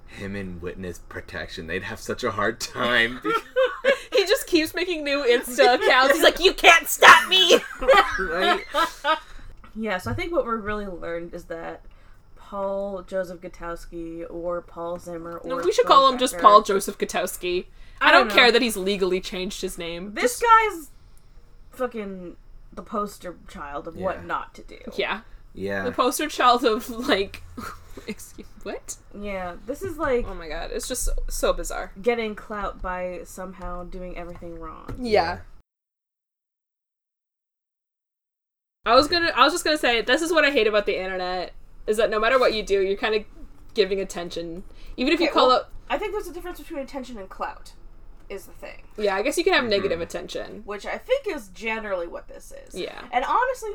[0.07, 1.67] him in witness protection.
[1.67, 3.21] They'd have such a hard time.
[4.13, 6.15] He just keeps making new Insta accounts.
[6.15, 7.59] He's like, "You can't stop me."
[8.21, 8.65] right?
[9.77, 11.83] Yeah, so I think what we're really learned is that
[12.55, 16.97] Paul Joseph Gutowski or Paul Zimmer or No, we should call him just Paul Joseph
[16.99, 17.67] Gutowski.
[18.01, 20.15] I, I don't, don't care that he's legally changed his name.
[20.15, 20.91] This Just- guy's
[21.73, 22.37] fucking
[22.73, 24.05] the poster child of Yeah.
[24.05, 24.79] what not to do.
[24.97, 25.83] yeah, Yeah.
[25.83, 27.43] the poster child of like,
[28.07, 28.99] excuse what?
[29.19, 31.91] Yeah, this is like Oh my god, it's just so, so bizarre.
[32.01, 34.95] getting clout by somehow doing everything wrong.
[35.01, 35.39] Yeah.
[38.87, 39.33] I was gonna.
[39.35, 41.53] I was just gonna say this is what I hate about the internet
[41.87, 43.25] is that no matter what you do, you're kind of
[43.75, 44.65] giving attention,
[44.97, 45.67] even if you call well- it.
[45.91, 47.75] I think there's a difference between attention and clout,
[48.31, 48.85] is the thing.
[48.97, 50.63] Yeah, I guess you can have negative attention.
[50.65, 52.75] Which I think is generally what this is.
[52.75, 53.03] Yeah.
[53.13, 53.73] And honestly,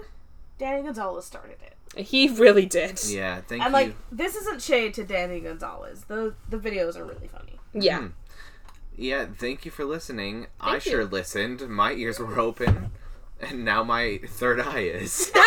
[0.58, 1.76] Danny Gonzalez started it.
[2.06, 3.00] He really did.
[3.06, 3.42] Yeah.
[3.42, 3.66] Thank And you.
[3.66, 6.06] And like, this isn't shade to Danny Gonzalez.
[6.08, 7.60] The the videos are really funny.
[7.74, 8.00] Yeah.
[8.00, 8.12] Mhm.
[8.96, 10.48] Yeah, thank you for listening.
[10.60, 10.80] I you.
[10.82, 11.70] sure listened.
[11.70, 12.92] My ears were open,
[13.40, 15.32] and now my third eye is.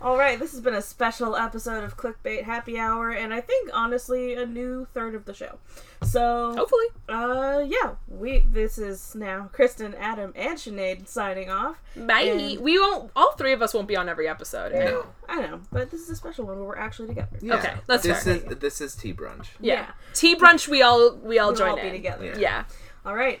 [0.00, 3.70] All right, this has been a special episode of Clickbait Happy Hour, and I think
[3.74, 5.58] honestly a new third of the show.
[6.02, 6.86] So, Hopefully.
[7.08, 11.76] uh, yeah, we this is now Kristen, Adam, and Sinead signing off.
[11.96, 12.56] Bye.
[12.60, 13.10] We won't.
[13.16, 14.72] All three of us won't be on every episode.
[14.72, 14.84] right?
[14.86, 15.06] No.
[15.28, 17.36] I know, but this is a special one where we're actually together.
[17.40, 17.54] Yeah.
[17.56, 18.36] Okay, that's this fair.
[18.36, 19.46] is this is tea brunch.
[19.60, 19.74] Yeah.
[19.74, 19.90] Yeah.
[20.14, 20.68] Tea brunch.
[20.68, 21.90] We all we all We'll join all in.
[21.90, 22.24] be together.
[22.24, 22.38] Yeah.
[22.38, 22.64] Yeah.
[23.04, 23.40] All right,